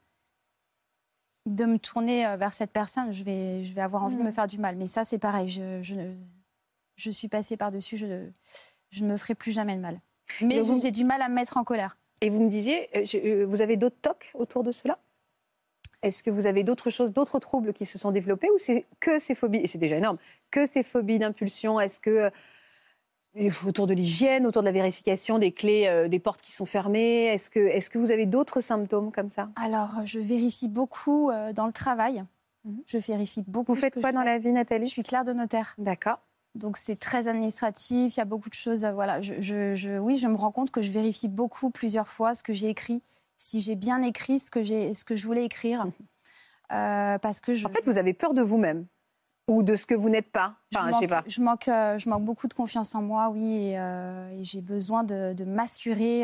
[1.45, 4.27] de me tourner euh, vers cette personne, je vais, je vais avoir envie de me
[4.27, 4.33] mhm.
[4.33, 4.75] faire du mal.
[4.75, 5.47] Mais ça, c'est pareil.
[5.47, 5.95] Je, je,
[6.95, 7.97] je, suis passée par-dessus.
[7.97, 8.29] Je,
[8.93, 9.99] je ne me ferai plus jamais de mal.
[10.41, 11.97] Mais j'ai du mal à me mettre en colère.
[12.21, 14.99] Et vous me disiez, euh, euh, vous avez d'autres tocs autour de cela?
[16.01, 19.19] Est-ce que vous avez d'autres choses, d'autres troubles qui se sont développés ou c'est que
[19.19, 20.17] ces phobies, et c'est déjà énorme,
[20.51, 21.79] que ces phobies d'impulsion?
[21.79, 22.31] Est-ce que
[23.65, 27.25] autour de l'hygiène, autour de la vérification des clés euh, des portes qui sont fermées?
[27.25, 29.49] Est-ce que, est que vous avez d'autres symptômes comme ça?
[29.55, 32.23] Alors, je vérifie beaucoup euh, dans le travail.
[32.63, 32.83] Mhm.
[32.85, 33.73] Je vérifie beaucoup.
[33.73, 34.85] Vous faites quoi dans la vie, Nathalie?
[34.85, 35.75] Je suis claire de notaire.
[35.77, 36.19] D'accord.
[36.55, 38.85] Donc c'est très administratif, il y a beaucoup de choses.
[38.85, 42.43] Voilà, je, je, oui, je me rends compte que je vérifie beaucoup, plusieurs fois, ce
[42.43, 43.01] que j'ai écrit,
[43.37, 45.87] si j'ai bien écrit ce que, ce que je voulais écrire.
[46.71, 47.65] Euh, parce que je...
[47.65, 48.85] En fait, vous avez peur de vous-même
[49.49, 51.23] ou de ce que vous n'êtes pas je, manque, pas.
[51.27, 55.03] Je, manque, euh, je manque beaucoup de confiance en moi, oui, et, euh, j'ai besoin
[55.03, 56.23] de, m'assurer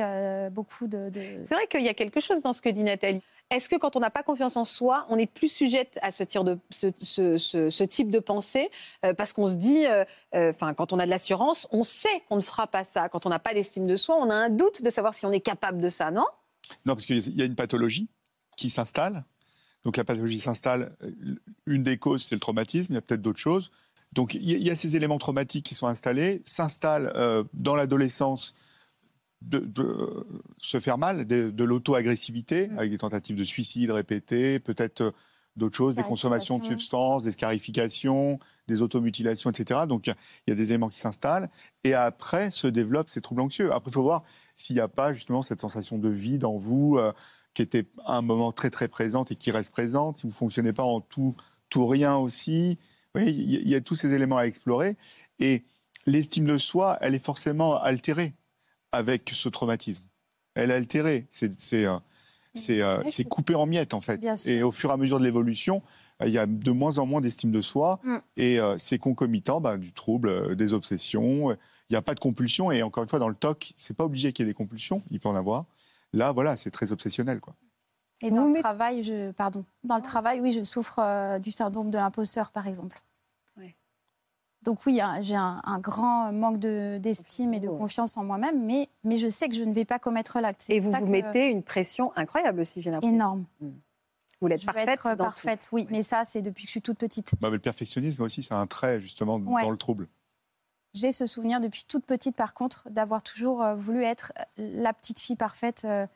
[0.51, 1.11] beaucoup de.
[1.13, 3.21] C'est vrai qu'il y a quelque chose dans ce que dit Nathalie.
[3.51, 6.23] Est-ce que quand on n'a pas confiance en soi, on est plus sujette à ce,
[6.69, 8.69] ce, type de pensée
[9.17, 9.85] Parce qu'on se dit,
[10.33, 13.09] enfin, quand on a de l'assurance, on sait qu'on ne fera pas ça.
[13.09, 15.31] Quand on n'a pas d'estime de soi, on a un doute de savoir si on
[15.31, 16.25] est capable de ça, non?
[16.85, 18.07] Non, parce qu'il y a une pathologie
[18.55, 19.23] qui s'installe
[19.83, 20.95] donc la pathologie s'installe.
[21.65, 22.93] Une des causes, c'est le traumatisme.
[22.93, 23.71] Il y a peut-être d'autres choses.
[24.13, 28.55] Donc il y, a ces éléments traumatiques qui sont installés, s'installent euh, dans l'adolescence
[29.41, 30.25] de,
[30.57, 32.79] se faire mal, de, l'auto-agressivité, mm.
[32.79, 35.11] avec des tentatives de suicide répétées, peut-être euh,
[35.55, 39.81] d'autres choses, des consommations de substances, des scarifications, des automutilations, etc.
[39.87, 40.15] Donc il
[40.47, 41.49] y a des éléments qui s'installent.
[41.83, 43.73] Et après se développent ces troubles anxieux.
[43.73, 44.23] Après, il faut voir
[44.55, 46.97] s'il n'y a pas justement cette sensation de vide en vous.
[46.97, 47.11] Euh,
[47.55, 50.33] qui était à un moment très très présente et qui reste présente, si vous ne
[50.33, 51.35] fonctionnez pas en tout,
[51.69, 52.77] tout rien aussi,
[53.15, 54.97] il y, a tous ces éléments à explorer.
[55.39, 55.63] Et
[56.05, 58.33] l'estime de soi, elle est forcément altérée
[58.91, 60.05] avec ce traumatisme.
[60.55, 61.27] Elle est altérée.
[61.29, 61.99] C'est euh,
[62.69, 64.21] euh, coupé en miettes, en fait.
[64.47, 65.81] Et au fur et à mesure de l'évolution,
[66.21, 67.99] euh, il y a de moins en moins d'estime de soi.
[68.03, 68.17] Mm.
[68.37, 71.51] Et c'est concomitant bah, du trouble, des obsessions.
[71.51, 72.71] Il n'y a pas de compulsion.
[72.71, 75.01] Et encore une fois, dans le TOC, c'est pas obligé qu'il y ait des compulsions.
[75.11, 75.65] Il peut en avoir.
[76.13, 77.55] Là, voilà, c'est très obsessionnel, quoi.
[78.21, 81.89] Et dans le travail, je, pardon, dans le travail, oui, je souffre euh, du syndrome
[81.89, 82.97] de l'imposteur, par exemple.
[84.63, 89.27] Donc oui, j'ai un, grand manque d'estime et de confiance en moi-même, mais, mais je
[89.27, 90.65] sais que je ne vais pas commettre l'acte.
[90.69, 93.15] Et vous vous mettez une pression incroyable aussi, j'ai l'impression.
[93.15, 93.45] Énorme.
[93.61, 93.69] Hmm.
[93.69, 95.85] Vous voulez être parfaite être parfaite, oui.
[95.89, 97.33] Mais ça, c'est depuis que je suis toute petite.
[97.41, 100.07] Bah, le perfectionnisme aussi, c'est un trait justement dans le trouble.
[100.93, 104.93] J'ai ce souvenir depuis toute petite, par contre, d'avoir toujours euh, voulu être euh, la
[104.93, 106.07] petite fille parfaite euh,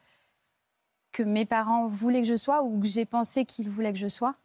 [1.11, 4.07] que mes parents voulaient que je sois ou que j'ai pensé qu'ils voulaient que je
[4.07, 4.35] sois.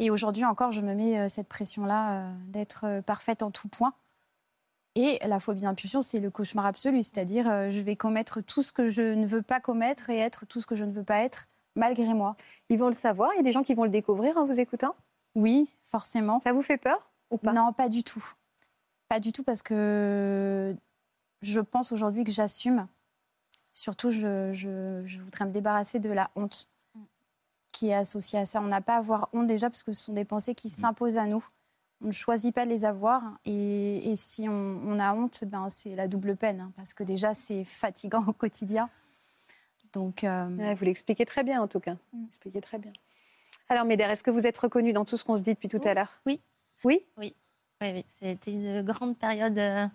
[0.00, 3.92] Et aujourd'hui encore, je me mets cette pression-là d'être parfaite en tout point.
[4.96, 8.88] Et la phobie d'impulsion, c'est le cauchemar absolu, c'est-à-dire je vais commettre tout ce que
[8.88, 11.46] je ne veux pas commettre et être tout ce que je ne veux pas être,
[11.76, 12.34] malgré moi.
[12.70, 14.58] Ils vont le savoir, il y a des gens qui vont le découvrir en vous
[14.58, 14.96] écoutant?
[15.34, 16.40] Oui, forcément.
[16.40, 17.52] Ça vous fait peur ou pas?
[17.52, 18.24] Non, pas du tout.
[19.08, 20.74] Pas du tout parce que
[21.42, 22.86] je pense aujourd'hui que j'assume.
[23.74, 26.68] Surtout, je, voudrais me débarrasser de la honte
[27.80, 28.60] qui est associée à ça.
[28.60, 31.16] On n'a pas à avoir honte déjà parce que ce sont des pensées qui s'imposent
[31.16, 31.42] à nous.
[32.02, 33.22] On ne choisit pas de les avoir.
[33.46, 36.60] Et, si on, a honte, ben, c'est la double peine.
[36.60, 38.90] Hein, parce que déjà, c'est fatigant au quotidien.
[39.94, 41.96] Donc, euh, vous l'expliquez très bien, en tout cas.
[42.12, 42.92] Vous l'expliquez très bien.
[43.70, 45.80] Alors, Médère, est-ce que vous êtes reconnue dans tout ce qu'on se dit depuis tout
[45.82, 46.20] à l'heure?
[46.26, 46.38] Oui.
[46.84, 47.02] Oui?
[47.16, 47.34] Oui.
[47.80, 49.86] Oui, C'était une grande période euh,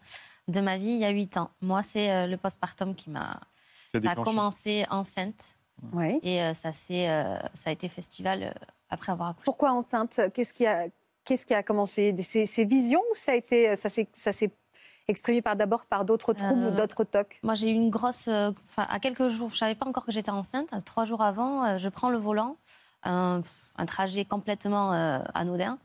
[0.48, 1.52] de ma vie, il y a huit ans.
[1.62, 3.40] Moi, c'est euh, le postpartum qui m'a.
[3.92, 5.56] Ça a commencé enceinte.
[5.94, 6.20] Ouais.
[6.24, 8.54] Et ça, ça a été festival
[8.90, 9.46] après avoir accouché.
[9.46, 10.20] Pourquoi enceinte?
[10.34, 10.88] Qu'est-ce qui a,
[11.24, 12.16] qu'est-ce qui a commencé?
[12.22, 14.52] Ces visions ou ça a été, ça s'est
[15.08, 17.40] exprimé par d'abord par d'autres troubles ou d'autres tocs?
[17.44, 18.28] Moi, j'ai eu une grosse.
[18.28, 20.74] Enfin, à quelques jours, je savais pas encore que j'étais enceinte.
[20.86, 22.56] Trois jours avant, je prends le volant,
[23.04, 23.42] un,
[23.78, 24.92] un trajet complètement
[25.34, 25.78] anodin,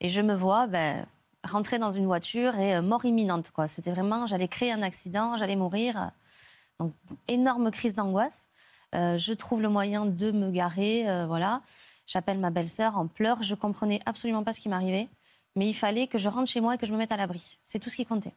[0.00, 0.66] et je me vois.
[0.66, 1.06] Ben,
[1.44, 3.52] rentrer dans une voiture et mort imminente.
[3.52, 3.68] Quoi.
[3.68, 6.10] C'était vraiment, j'allais créer un accident, j'allais mourir.
[6.80, 6.92] Donc,
[7.28, 8.48] énorme crise d'angoisse.
[8.96, 11.60] Euh, je trouve le moyen de me garer, euh, voilà.
[12.06, 13.42] J'appelle ma belle-sœur en pleurs.
[13.42, 15.08] Je comprenais absolument pas ce qui m'arrivait,
[15.54, 17.58] mais il fallait que je rentre chez moi et que je me mette à l'abri.
[17.64, 18.32] C'est tout ce qui comptait.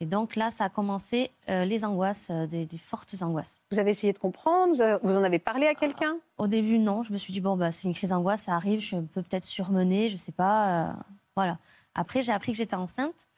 [0.00, 3.56] Et donc là, ça a commencé euh, les angoisses, des, fortes angoisses.
[3.70, 5.00] Vous avez essayé de comprendre?
[5.02, 6.16] Vous en avez parlé à quelqu'un?
[6.38, 7.02] Au début, non.
[7.02, 8.80] Je me suis dit bon, bah, c'est une crise d'angoisse, ça arrive.
[8.80, 10.94] Je peux peut-être surmener, je sais pas.
[11.34, 11.58] voilà.
[11.94, 13.28] Après, j'ai appris que j'étais enceinte.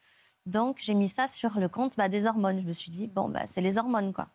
[0.45, 2.59] Donc, j'ai mis ça sur le compte bah, des hormones.
[2.61, 4.27] Je me suis dit, bon, bah, c'est les hormones, quoi.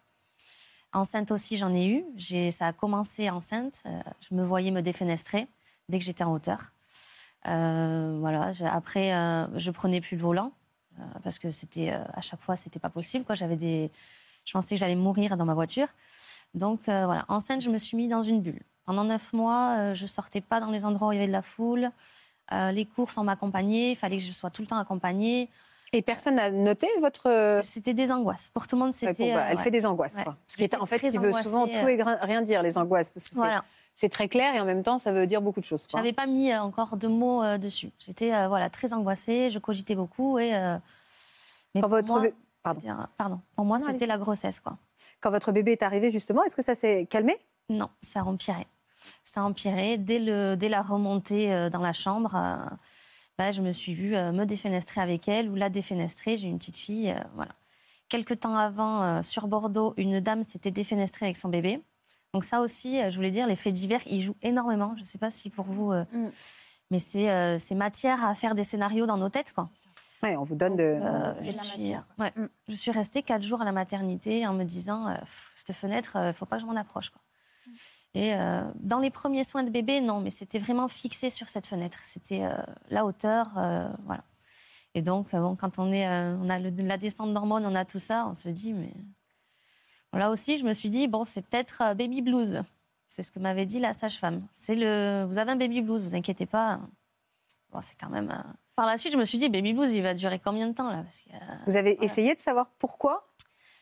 [0.95, 2.05] Enceinte aussi, j'en ai eu.
[2.53, 3.83] Ça a commencé enceinte.
[3.87, 5.49] Euh, je me voyais me défenestrer
[5.89, 6.71] dès que j'étais en hauteur.
[7.49, 8.53] Euh, voilà.
[8.71, 10.53] Après, euh, je prenais plus le volant
[11.25, 13.25] parce que c'était à chaque fois, c'était pas possible.
[13.31, 13.91] J'avais des,
[14.45, 15.89] je pensais que j'allais mourir dans ma voiture.
[16.55, 17.25] Donc voilà.
[17.29, 18.63] Enceinte, je me suis mis dans une bulle.
[18.85, 21.43] Pendant neuf mois, je sortais pas dans les endroits où il y avait de la
[21.43, 21.91] foule.
[22.53, 23.91] les courses, on m'accompagnait.
[23.91, 25.51] Il fallait que je sois tout le temps accompagnée.
[25.97, 27.61] Et personne n'a noté votre.
[27.63, 28.51] C'était des angoisses.
[28.53, 29.35] Pour tout le monde, c'était.
[29.35, 30.37] Bah, elle fait des angoisses, quoi.
[30.81, 33.11] En fait, qui veut souvent tout et rien dire, les angoisses.
[33.11, 33.65] Parce que voilà.
[33.95, 35.87] C'est très clair et en même temps, ça veut dire beaucoup de choses.
[35.91, 37.91] Je n'avais pas mis euh, encore de mots euh, dessus.
[38.01, 40.39] J'étais euh, voilà, très angoissée, je cogitais beaucoup.
[40.39, 40.51] Et,
[41.75, 42.13] mais Quand votre...
[42.13, 42.29] Moi,
[42.63, 42.81] pardon.
[43.17, 43.41] pardon.
[43.55, 44.59] Pour moi, c'était la grossesse.
[44.59, 44.77] Quoi.
[45.21, 47.37] Quand votre bébé est arrivé, justement, est-ce que ça s'est calmé?
[47.69, 48.67] Non, ça a empiré.
[49.23, 49.97] Ça a empiré.
[49.97, 52.35] Dès, le, dès la remontée dans la chambre,
[53.39, 56.37] bah, je me suis vue euh, me défenestrer avec elle ou la défenestrer.
[56.37, 57.53] J'ai une petite fille, euh, voilà.
[58.09, 61.81] Quelques temps avant, euh, sur Bordeaux, une dame s'était défenestrée avec son bébé.
[62.33, 64.95] Donc ça aussi, je voulais dire, les faits divers, ils jouent énormément.
[64.97, 66.31] Je ne sais pas si pour vous, mm.
[66.91, 69.71] mais c'est matière à faire des scénarios dans nos têtes, quoi.
[70.21, 70.99] Ouais, on vous donne de,
[71.43, 72.49] je, suis, ouais, mm.
[72.69, 75.17] je suis restée quatre jours à la maternité en me disant,
[75.55, 77.11] cette fenêtre, il ne faut pas que je m'en approche.
[77.11, 77.23] Quoi.
[78.15, 81.67] Et euh, dans les premiers soins de bébé, non, mais c'était vraiment fixé sur cette
[81.67, 81.99] fenêtre.
[82.03, 82.55] C'était euh,
[82.89, 84.23] la hauteur, euh, voilà.
[84.95, 88.27] Et donc, bon, quand on, est, on a la descente d'hormones, on a tout ça,
[88.29, 88.93] on se dit, mais.
[90.13, 92.63] Là aussi, je me suis dit, bon, c'est peut-être baby blues.
[93.09, 94.47] C'est ce que m'avait dit la sage-femme.
[94.53, 96.79] C'est le, vous avez un baby blues, vous inquiétez pas.
[97.73, 98.33] Bon, c'est quand même.
[98.77, 100.89] Par la suite, je me suis dit, baby blues, il va durer combien de temps
[100.89, 101.05] là?
[101.67, 103.27] Vous avez essayé de savoir pourquoi?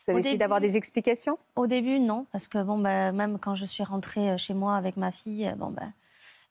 [0.07, 1.39] Vous avez essayé d'avoir des explications?
[1.57, 4.77] Au début, non, parce que bon, bah, même quand je suis rentrée euh, chez moi
[4.77, 5.87] avec ma fille, euh, bon, bah,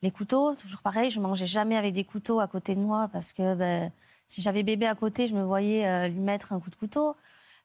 [0.02, 3.34] les couteaux, toujours pareil, je mangeais jamais avec des couteaux à côté de moi parce
[3.34, 3.90] que bah,
[4.28, 7.16] si j'avais bébé à côté, je me voyais euh, lui mettre un coup de couteau.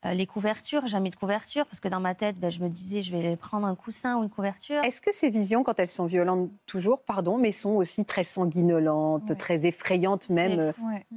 [0.05, 3.37] les couvertures, jamais de couverture parce que dans ma tête, je me disais je vais
[3.37, 4.85] prendre un coussin ou une couverture.
[4.85, 9.37] Est-ce que ces visions, quand elles sont violentes toujours, pardon, mais sont aussi très sanguinolentes,
[9.39, 10.73] très effrayantes même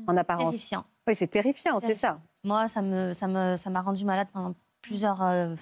[0.08, 0.56] en apparence?
[0.56, 0.86] Terrifiant.
[1.08, 2.20] Oui, c'est terrifiant, c'est ça.
[2.44, 5.56] Moi, ça me, ça me, ça m'a rendu malade pendant plusieurs, euh,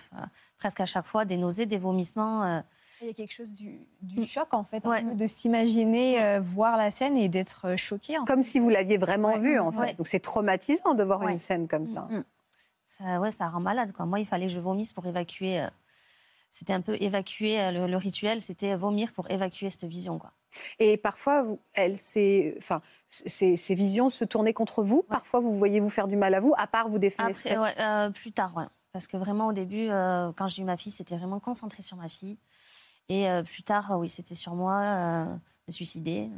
[0.57, 2.43] presque à chaque fois, des nausées, des vomissements.
[2.43, 2.61] Euh.
[3.01, 4.25] Il y a quelque chose du, mm.
[4.25, 4.83] choc, en fait,
[5.15, 8.17] de s'imaginer euh, voir la scène et d'être choqué.
[8.25, 9.95] Comme si vous l'aviez vraiment vu, en fait.
[9.95, 12.01] Donc c'est traumatisant de voir une scène comme ça.
[12.09, 12.23] Mm.
[12.85, 13.19] ça.
[13.19, 13.91] Ouais, ça rend malade.
[13.91, 14.05] Quoi.
[14.05, 15.67] Moi, il fallait que je vomisse pour évacuer.
[16.49, 20.17] C'était un peu évacuer le, rituel, c'était vomir pour évacuer cette vision.
[20.17, 20.31] Quoi.
[20.79, 21.95] Et parfois, elle,
[22.57, 25.03] enfin, ces, visions se tournaient contre vous?
[25.03, 27.55] Parfois, vous voyez vous faire du mal à vous, à part vous défenestrer.
[28.13, 28.65] plus tard, ouais.
[28.97, 31.97] Parce que vraiment, au début, euh, quand j'ai eu ma fille, c'était vraiment concentré sur
[31.97, 32.39] ma fille.
[33.09, 35.35] Et euh, plus tard, oui, c'était sur moi, euh,
[35.67, 36.29] me suicider,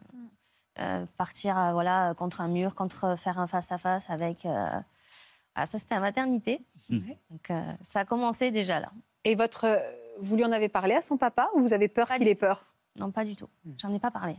[1.15, 4.45] partir voilà, contre un mur, contre faire un face-à-face avec.
[4.45, 6.61] Ah, ça, c'était à maternité.
[6.89, 6.99] Mmh.
[7.29, 7.51] Donc,
[7.81, 8.91] ça a commencé déjà là.
[9.23, 9.81] Et votre.
[10.19, 12.63] Vous lui en avez parlé à son papa ou vous avez peur qu'il ait peur?
[12.97, 13.49] Non, pas du tout.
[13.63, 13.71] Mmh.
[13.77, 14.35] J'en ai pas parlé.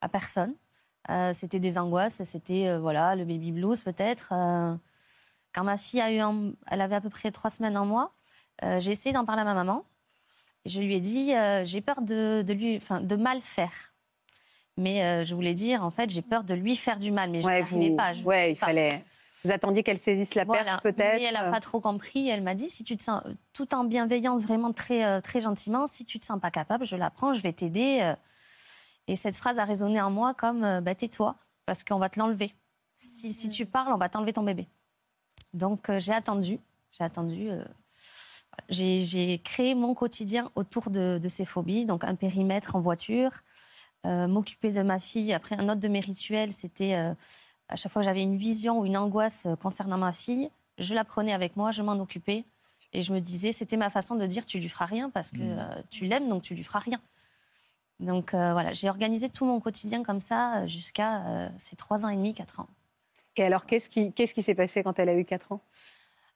[0.00, 0.54] À personne.
[1.32, 4.32] c'était des angoisses, c'était voilà, le baby blues peut-être.
[5.56, 6.20] Quand ma fille a eu
[6.66, 8.10] elle avait à peu près trois semaines, en
[8.62, 9.84] euh, j'ai essayé d'en parler à ma maman.
[10.64, 13.94] je lui ai dit, euh, j'ai peur de, lui, enfin, de mal faire.
[14.76, 17.30] Mais euh, je voulais dire, en fait, j'ai peur de lui faire du mal.
[17.30, 18.12] Mais je n'arrivais pas.
[18.24, 19.02] ouais, il fallait.
[19.46, 21.22] Vous attendiez qu'elle saisisse la perche, peut-être.
[21.22, 22.28] elle n'a pas trop compris.
[22.28, 23.22] Elle m'a dit, si tu te sens,
[23.52, 27.10] tout en bienveillance, vraiment très, très gentiment, si tu te sens pas capable, je la
[27.10, 28.14] prends, je vais t'aider.
[29.08, 32.54] Et cette phrase a résonné en moi comme, bah, tais-toi, parce qu'on va te l'enlever.
[32.96, 34.68] Si, si tu parles, on va t'enlever ton bébé.
[35.56, 36.60] Donc euh, j'ai attendu,
[36.92, 37.50] j'ai attendu.
[37.50, 37.64] Euh,
[38.68, 43.30] j'ai créé mon quotidien autour de, ces phobies, donc un périmètre en voiture,
[44.06, 45.32] euh, m'occuper de ma fille.
[45.34, 46.96] Après, un autre de mes rituels, c'était
[47.68, 51.04] à chaque fois que j'avais une vision ou une angoisse concernant ma fille, je la
[51.04, 52.44] prenais avec moi, je m'en occupais
[52.92, 55.38] Et je me disais, c'était ma façon de dire, tu lui feras rien parce que
[55.38, 55.82] mmh.
[55.90, 57.00] tu l'aimes, donc tu lui feras rien.
[57.98, 62.34] Donc voilà, j'ai organisé tout mon quotidien comme ça jusqu'à ces trois ans et demi,
[62.34, 62.68] quatre ans.
[63.36, 65.60] Et alors, qu'est-ce qui, s'est passé quand elle a eu quatre ans?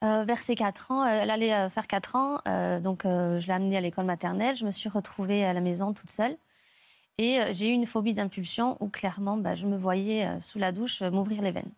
[0.03, 3.53] Euh, vers ses 4 ans, elle allait euh, faire 4 ans, euh, donc je l'ai
[3.53, 4.55] amenée à l'école maternelle.
[4.55, 6.37] Je me suis retrouvée à la maison toute seule.
[7.17, 11.01] Et j'ai eu une phobie d'impulsion où clairement, bah, je me voyais sous la douche
[11.01, 11.71] m'ouvrir les veines.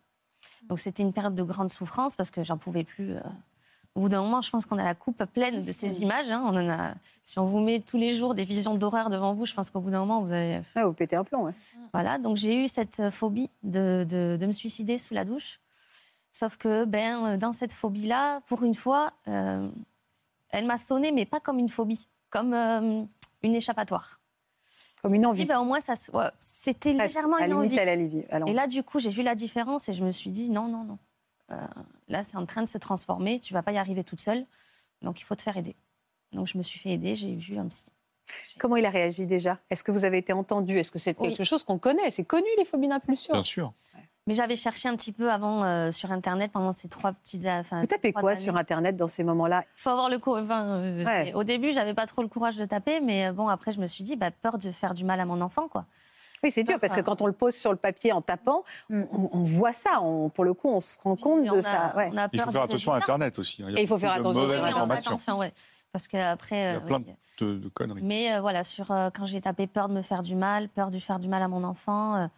[0.69, 3.15] Donc c'était une période de grande souffrance parce que j'en pouvais plus.
[3.95, 6.31] Au bout d'un moment, je pense qu'on a la coupe pleine de ces images.
[6.31, 6.41] Hein.
[6.45, 6.93] On en a...
[7.25, 9.81] Si on vous met tous les jours des visions d'horreur devant vous, je pense qu'au
[9.81, 10.61] bout d'un moment, vous allez...
[10.75, 11.53] Ah, vous pétez un plomb, ouais.
[11.93, 15.59] Voilà, donc j'ai eu cette phobie de, de, de me suicider sous la douche.
[16.31, 19.69] Sauf que ben, euh, dans cette phobie-là, pour une fois, euh,
[20.49, 23.03] elle m'a sonné, mais pas comme une phobie, comme euh,
[23.43, 24.19] une échappatoire.
[25.03, 25.45] Comme une envie.
[25.45, 25.93] ben, au moins, ça,
[26.39, 27.77] c'était légèrement une envie.
[27.77, 27.93] À
[28.47, 30.85] et là, du coup, j'ai vu la différence et je me suis dit non, non,
[30.85, 30.97] non.
[32.07, 33.39] là, c'est en train de se transformer.
[33.39, 34.45] Tu vas pas y arriver toute seule.
[35.01, 35.75] Donc, il faut te faire aider.
[36.31, 37.15] Donc, je me suis fait aider.
[37.15, 37.85] J'ai vu un psy.
[38.57, 39.59] Comment il a réagi déjà?
[39.69, 40.79] Est-ce que vous avez été entendu?
[40.79, 42.09] Est-ce que c'est quelque chose qu'on connaît?
[42.09, 43.73] C'est connu les phobies d'impulsion Bien sûr.
[44.25, 47.45] Mais j'avais cherché un petit peu avant euh, sur Internet pendant ces trois petites.
[47.45, 49.63] Enfin, Vous tapez quoi sur Internet dans ces moments-là?
[49.77, 50.45] Il faut avoir le courage.
[50.45, 53.73] Enfin, euh, Au début, j'avais pas trop le courage de taper, mais euh, bon, après,
[53.73, 55.85] je me suis dit, bah, peur de faire du mal à mon enfant, quoi.
[56.41, 59.03] Oui, c'est dur parce que quand on le pose sur le papier en tapant, mm.
[59.11, 60.01] on, voit ça.
[60.33, 61.93] pour le coup, on se rend compte de ça.
[62.33, 63.63] il faut faire attention à Internet aussi.
[63.63, 63.67] Hein.
[63.69, 64.41] il, il faut faire attention.
[64.41, 65.39] Mauvaise information.
[65.91, 66.71] Parce qu'après.
[66.71, 68.01] Il y a plein de, conneries.
[68.03, 71.19] Mais voilà, sur quand j'ai tapé peur de me faire du mal, peur de faire
[71.19, 72.29] du mal à mon enfant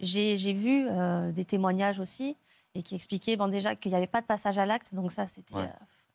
[0.00, 2.36] j'ai vu euh, des témoignages aussi
[2.74, 5.26] et qui expliquaient bon, déjà qu'il n'y avait pas de passage à l'acte, donc ça
[5.26, 5.66] c'était euh,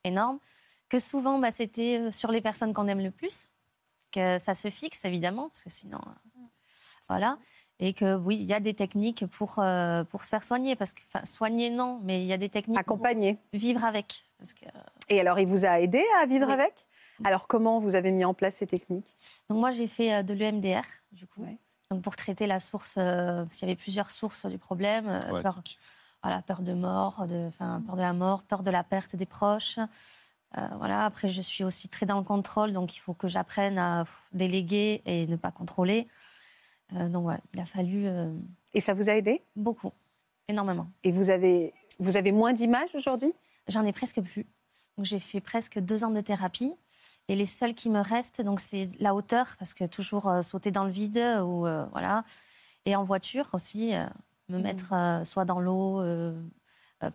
[0.04, 0.40] énorme.
[0.90, 3.50] Que souvent bah, c'était euh, sur les personnes qu'on aime le plus,
[4.12, 6.00] que ça se fixe évidemment, parce que sinon.
[7.10, 7.38] voilà.
[7.80, 10.76] Et que oui, il y a des techniques pour, pour se faire soigner.
[10.76, 13.34] Parce que, soigner, non, mais il y a des techniques Accompagner.
[13.34, 14.24] pour vivre avec.
[14.38, 14.66] Parce que...
[15.10, 16.74] Et alors, il vous a aidé à vivre avec?
[17.24, 19.16] Alors, comment vous avez mis en place ces techniques?
[19.50, 21.46] Donc, moi, j'ai fait de l'EMDR, du coup
[22.02, 25.62] pour traiter la source, euh, s'il y avait plusieurs sources du problème, euh, peur,
[26.22, 29.80] voilà, peur de mort, de, peur de la mort, peur de la perte des proches.
[30.58, 31.06] Euh, voilà.
[31.06, 35.02] Après, je suis aussi très dans le contrôle, donc il faut que j'apprenne à déléguer
[35.06, 36.08] et ne pas contrôler.
[36.92, 38.08] donc voilà, il a fallu.
[38.74, 39.44] Et ça vous a aidé?
[39.56, 39.92] Beaucoup,
[40.48, 40.88] énormément.
[41.04, 43.34] Et vous avez, vous avez moins d'images aujourd'hui?
[43.68, 44.46] J'en ai presque plus.
[45.00, 46.74] J'ai fait presque deux ans de thérapie.
[47.30, 50.72] Et les seuls qui me restent, donc c'est la hauteur, parce que toujours euh, sauter
[50.72, 52.26] dans le vide ou euh, voilà,
[52.86, 54.06] et en voiture aussi, euh,
[54.50, 54.62] me mmh.
[54.62, 56.04] mettre soit dans l'eau,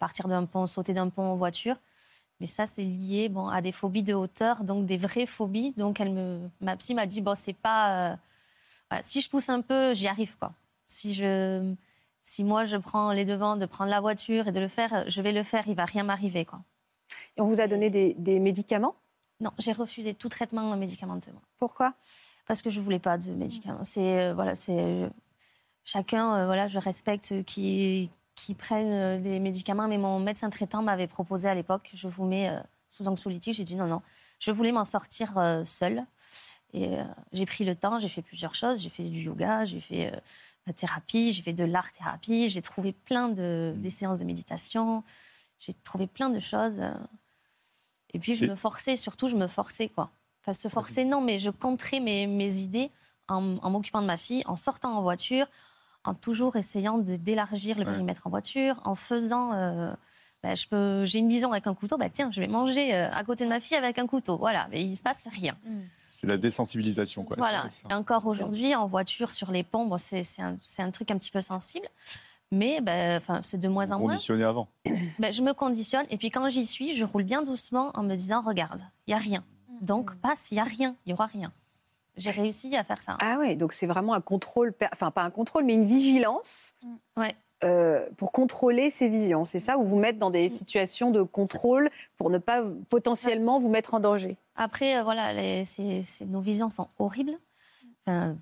[0.00, 1.76] partir d'un pont, sauter d'un pont en voiture.
[2.40, 5.72] Mais ça, c'est lié bon, à des phobies de hauteur, donc des vraies phobies.
[5.76, 8.16] Donc elle me, ma psy m'a dit bon, c'est pas,
[9.02, 10.52] si je pousse un peu, j'y arrive quoi.
[10.86, 11.74] Si je,
[12.22, 15.20] si moi je prends les devants de prendre la voiture et de le faire, je
[15.20, 16.61] vais le faire, il va rien m'arriver quoi.
[17.36, 18.94] Et on vous a donné des, des médicaments?
[19.41, 21.32] Non, j'ai refusé tout traitement médicamenteux.
[21.59, 21.95] Pourquoi?
[22.47, 23.84] Parce que je voulais pas de médicaments.
[23.84, 25.09] C'est euh, voilà, c'est
[25.84, 26.34] chacun.
[26.34, 31.07] Euh, voilà, je respecte qui qui prennent euh, des médicaments, mais mon médecin traitant m'avait
[31.07, 32.51] proposé à l'époque, je vous mets
[32.91, 33.55] sous anxiolytique.
[33.55, 34.03] J'ai dit non, non.
[34.41, 35.32] Je voulais m'en sortir
[35.64, 36.05] seule.
[36.74, 36.99] Et
[37.32, 38.82] j'ai pris le temps, j'ai fait plusieurs choses.
[38.82, 40.12] J'ai fait du yoga, j'ai fait
[40.66, 45.03] la thérapie, j'ai fait de l'art-thérapie, j'ai trouvé plein de des séances de méditation,
[45.59, 46.80] j'ai trouvé plein de choses.
[48.14, 50.11] Et puis je me forçais, surtout je me forçais quoi.
[50.42, 52.90] Enfin se forcer non, mais je contrais mes, mes idées
[53.28, 55.46] en, m'occupant de ma fille, en sortant en voiture,
[56.04, 59.52] en toujours essayant d'élargir le périmètre en voiture, en faisant.
[59.52, 59.92] Euh,
[60.44, 63.24] je peux, j'ai une vision avec un couteau, bah tiens, je vais manger euh, à
[63.24, 64.38] côté de ma fille avec un couteau.
[64.38, 65.56] Voilà, mais il se passe rien.
[65.64, 65.80] Mm.
[66.11, 67.36] C'est la désensibilisation, quoi.
[67.38, 67.66] Voilà.
[67.88, 71.30] Et encore aujourd'hui, en voiture, sur les ponts, bon, c'est un, un, truc un petit
[71.30, 71.86] peu sensible.
[72.51, 74.12] Mais ben, c'est de moins en moins.
[74.12, 74.68] Conditionné avant.
[75.18, 78.14] Ben, je me conditionne et puis quand j'y suis, je roule bien doucement en me
[78.14, 79.44] disant regarde, il y a rien.
[79.80, 81.53] Donc passe, il y a rien, il y aura rien.
[82.16, 83.16] J'ai réussi à faire ça.
[83.20, 86.74] Ah ouais, donc c'est vraiment un contrôle, enfin pas un contrôle, mais une vigilance.
[87.16, 87.34] Ouais.
[87.64, 91.90] Euh, pour contrôler ces visions, c'est ça, ou vous mettre dans des situations de contrôle
[92.16, 94.36] pour ne pas potentiellement vous mettre en danger.
[94.55, 95.32] Après, euh, voilà,
[96.26, 97.36] nos visions sont horribles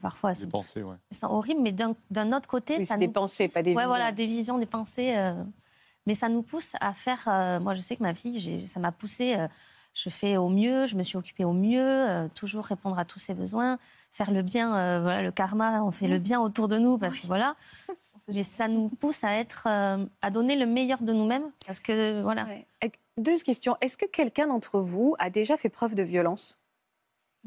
[0.00, 0.96] parfois, des pensées, ouais.
[1.10, 4.26] elles sont horribles, mais d'un autre côté, ça des pensées, pas des ouais, voilà, des
[4.26, 5.14] visions, des pensées.
[5.16, 5.42] Euh,
[6.06, 7.24] mais ça nous pousse à faire.
[7.26, 9.34] Euh, moi, je sais que ma fille, ça m'a poussé.
[9.34, 9.48] Euh,
[9.94, 13.32] je fais au mieux, je me suis occupée au mieux, toujours répondre à tous ses
[13.32, 13.78] besoins,
[14.12, 15.00] faire le bien.
[15.00, 17.56] voilà, le karma, on fait le bien autour de nous parce que voilà.
[18.28, 22.46] Mais ça nous pousse à être, à donner le meilleur de nous-mêmes parce que voilà.
[23.16, 23.74] Deux questions.
[23.80, 26.58] Est-ce que quelqu'un d'entre vous a déjà fait preuve de violence?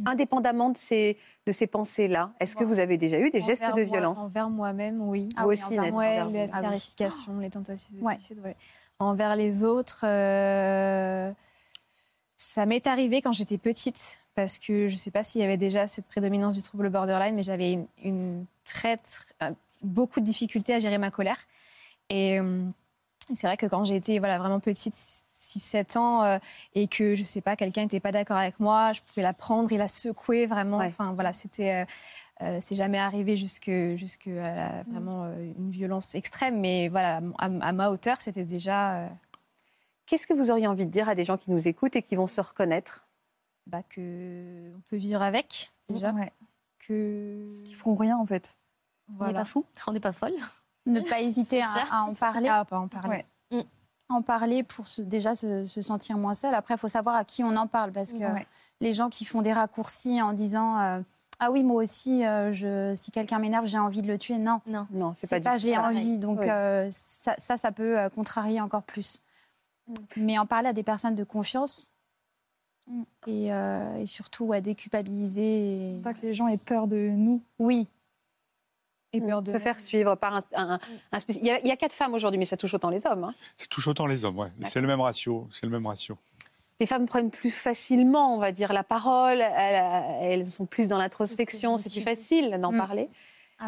[0.05, 3.81] Indépendamment de ces, de ces pensées-là Est-ce que vous avez déjà eu des gestes de
[3.81, 4.17] violence?
[4.17, 5.29] Envers moi-même, oui.
[5.37, 8.55] Vous aussi, envers moi, les tarifications, les tentations de suicide,
[8.99, 11.31] Envers les autres, euh,
[12.35, 15.57] Ça m'est arrivé quand j'étais petite, parce que je ne sais pas s'il y avait
[15.57, 18.99] déjà cette prédominance du trouble borderline, mais j'avais une, une très,
[19.41, 21.37] euh, beaucoup de difficultés à gérer ma colère.
[22.09, 22.63] Et euh,
[23.33, 26.37] c'est vrai que quand j'ai été voilà, vraiment petite, 6-7 ans, euh,
[26.75, 29.33] et que, je ne sais pas, quelqu'un n'était pas d'accord avec moi, je pouvais la
[29.33, 30.77] prendre et la secouer vraiment.
[30.77, 31.85] Enfin, voilà, c'était...
[32.59, 35.25] c'est jamais arrivé jusque, jusque à vraiment
[35.57, 39.09] une violence extrême, mais voilà, à, ma hauteur, c'était déjà.
[40.05, 42.15] Qu'est-ce que vous auriez envie de dire à des gens qui nous écoutent et qui
[42.15, 43.05] vont se reconnaître?
[43.67, 46.31] Bah, que on peut vivre avec déjà, ouais.
[46.79, 48.59] que qui feront rien en fait.
[49.19, 50.33] On n'est pas fou, on n'est pas folle.
[50.89, 52.49] Ne pas hésiter à, en parler.
[52.49, 53.25] Ah, pas en parler.
[53.51, 53.61] Mm.
[54.09, 56.53] En parler pour déjà se, sentir moins seul.
[56.53, 58.25] Après, il faut savoir à qui on en parle parce que
[58.81, 60.99] les gens qui font des raccourcis en disant euh,
[61.39, 64.61] ah oui moi aussi euh, je, si quelqu'un m'énerve j'ai envie de le tuer non
[64.67, 68.83] non non c'est pas, pas j'ai envie donc euh, ça, ça, ça peut contrarier encore
[68.83, 69.21] plus.
[69.87, 69.93] Mm.
[70.17, 71.91] Mais en parler à des personnes de confiance,
[72.89, 73.03] Mm.
[73.27, 75.91] Euh, et, surtout à déculpabiliser.
[75.91, 76.01] Et...
[76.03, 77.41] Pas que les gens aient peur de nous.
[77.59, 77.87] Oui.
[79.11, 79.51] Et peur de...
[79.51, 80.43] Se faire suivre par un...
[80.55, 80.79] un,
[81.29, 83.23] il, y a, quatre femmes aujourd'hui, mais ça touche autant les hommes.
[83.23, 83.33] Hein.
[83.57, 84.47] Ça touche autant les hommes, oui.
[84.65, 85.47] C'est le même ratio.
[85.51, 86.17] C'est le même ratio.
[86.79, 89.41] Les femmes prennent plus facilement, on va dire, la parole.
[89.41, 91.77] Elles, sont plus dans l'introspection.
[91.77, 92.77] C'est plus facile d'en mm.
[92.77, 93.09] parler.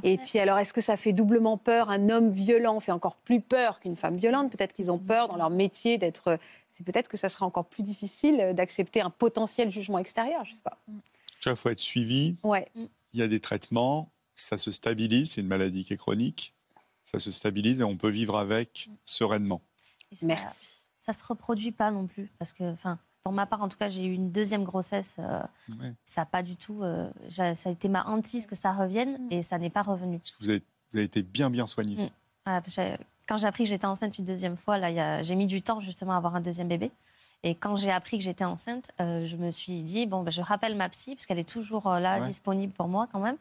[0.04, 3.42] Et puis alors, est-ce que ça fait doublement peur Un homme violent fait encore plus
[3.42, 4.50] peur qu'une femme violente?
[4.50, 6.40] Peut-être qu'ils ont peur dans leur métier d'être.
[6.70, 10.46] C'est peut-être que ça sera encore plus difficile d'accepter un potentiel jugement extérieur.
[10.46, 10.78] Je sais pas.
[11.46, 12.36] Il faut être suivi.
[12.44, 12.72] Ouais.
[13.14, 14.10] Il y a des traitements.
[14.42, 15.32] Ça se stabilise.
[15.32, 16.54] C'est une maladie qui est chronique.
[17.06, 19.62] Ça se stabilise et on peut vivre avec sereinement.
[20.22, 20.84] Merci.
[21.00, 23.88] Ça se reproduit pas non plus parce que, enfin, pour ma part, en tout cas,
[23.88, 25.18] j'ai eu une deuxième grossesse.
[25.20, 25.42] Euh,
[26.06, 26.84] ça a pas du tout.
[26.84, 29.32] Euh, ça a été ma hantise que ça revienne mm.
[29.32, 30.18] et ça n'est pas revenu.
[30.18, 32.12] Parce que vous avez, vous avez été bien, bien soignée.
[32.46, 32.62] Mm.
[33.28, 36.14] quand j'ai appris que j'étais enceinte une deuxième fois, là, j'ai mis du temps justement
[36.14, 36.92] à avoir un deuxième bébé.
[37.44, 40.42] Et quand j'ai appris que j'étais enceinte, euh, je me suis dit bon, ben, je
[40.42, 43.38] rappelle ma psy parce qu'elle est toujours là, disponible pour moi quand même.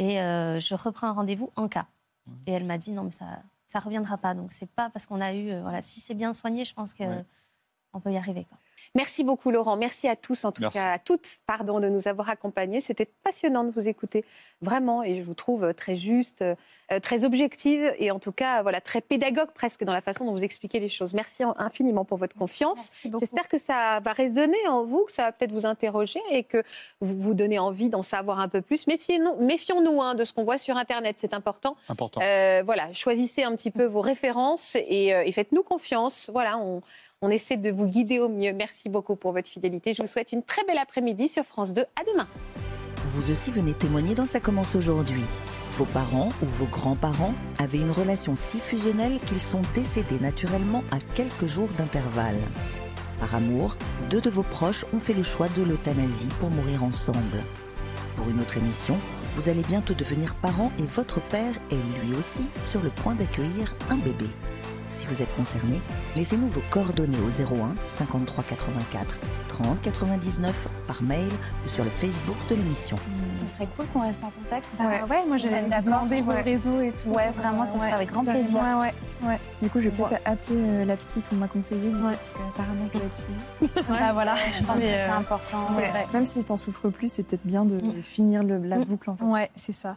[0.00, 1.86] Et je reprends un rendez-vous en cas.
[2.46, 4.34] Et elle m'a dit non, mais ça, ça reviendra pas.
[4.34, 7.04] Donc c'est pas parce qu'on a eu, voilà, si c'est bien soigné, je pense que
[7.92, 8.46] on peut y arriver.
[8.48, 8.58] Quoi.
[8.94, 12.28] Merci beaucoup Laurent, merci à tous, en tout cas à toutes, pardon, de nous avoir
[12.28, 12.80] accompagnés.
[12.80, 14.24] C'était passionnant de vous écouter,
[14.60, 18.80] vraiment, et je vous trouve très juste, euh, très objective, et en tout cas, voilà,
[18.80, 21.14] très pédagogue presque dans la façon dont vous expliquez les choses.
[21.14, 22.90] Merci infiniment pour votre confiance.
[23.20, 26.62] J'espère que ça va résonner en vous, que ça va peut-être vous interroger et que
[27.00, 28.86] vous vous donnez envie d'en savoir un peu plus.
[28.86, 31.76] Méfions-nous hein, de ce qu'on voit sur Internet, c'est important.
[31.88, 32.20] Important.
[32.22, 36.30] Euh, voilà, choisissez un petit peu vos références et, euh, et faites-nous confiance.
[36.32, 36.82] Voilà, on
[37.22, 38.52] on essaie de vous guider au mieux.
[38.54, 39.92] Merci beaucoup pour votre fidélité.
[39.92, 41.82] Je vous souhaite une très belle après-midi sur France 2.
[41.82, 42.26] À demain.
[43.12, 45.22] Vous aussi venez témoigner dans Ça commence aujourd'hui.
[45.72, 50.98] Vos parents ou vos grands-parents avaient une relation si fusionnelle qu'ils sont décédés naturellement à
[51.14, 52.40] quelques jours d'intervalle.
[53.18, 53.76] Par amour,
[54.08, 57.44] deux de vos proches ont fait le choix de l'euthanasie pour mourir ensemble.
[58.16, 58.96] Pour une autre émission,
[59.36, 63.76] vous allez bientôt devenir parent et votre père est lui aussi sur le point d'accueillir
[63.90, 64.26] un bébé.
[64.90, 65.80] Si vous êtes concerné,
[66.16, 71.28] laissez-nous vos coordonnées au 01 53 84 30 99 par mail
[71.64, 72.96] ou sur le Facebook de l'émission.
[73.36, 74.66] Ça serait cool qu'on reste en contact.
[74.80, 75.26] ouais.
[75.26, 77.10] moi j'avais demandé vos réseaux et tout.
[77.10, 78.60] Ouais, vraiment, ça serait avec grand plaisir.
[78.60, 78.92] Ouais,
[79.28, 79.38] ouais.
[79.62, 82.98] Du coup, je vais peut-être appeler euh, la psy qu'on m'a conseillé, parce qu'apparemment je
[82.98, 83.84] dois être suivie.
[84.02, 85.62] Ah, voilà, je pense que c'est euh, important.
[85.64, 86.06] Vrai.
[86.12, 88.02] Même si t'en souffres plus, c'est peut-être bien de, mm.
[88.02, 88.84] finir le, la mm.
[88.84, 89.24] boucle en fait.
[89.24, 89.96] Ouais, c'est ça.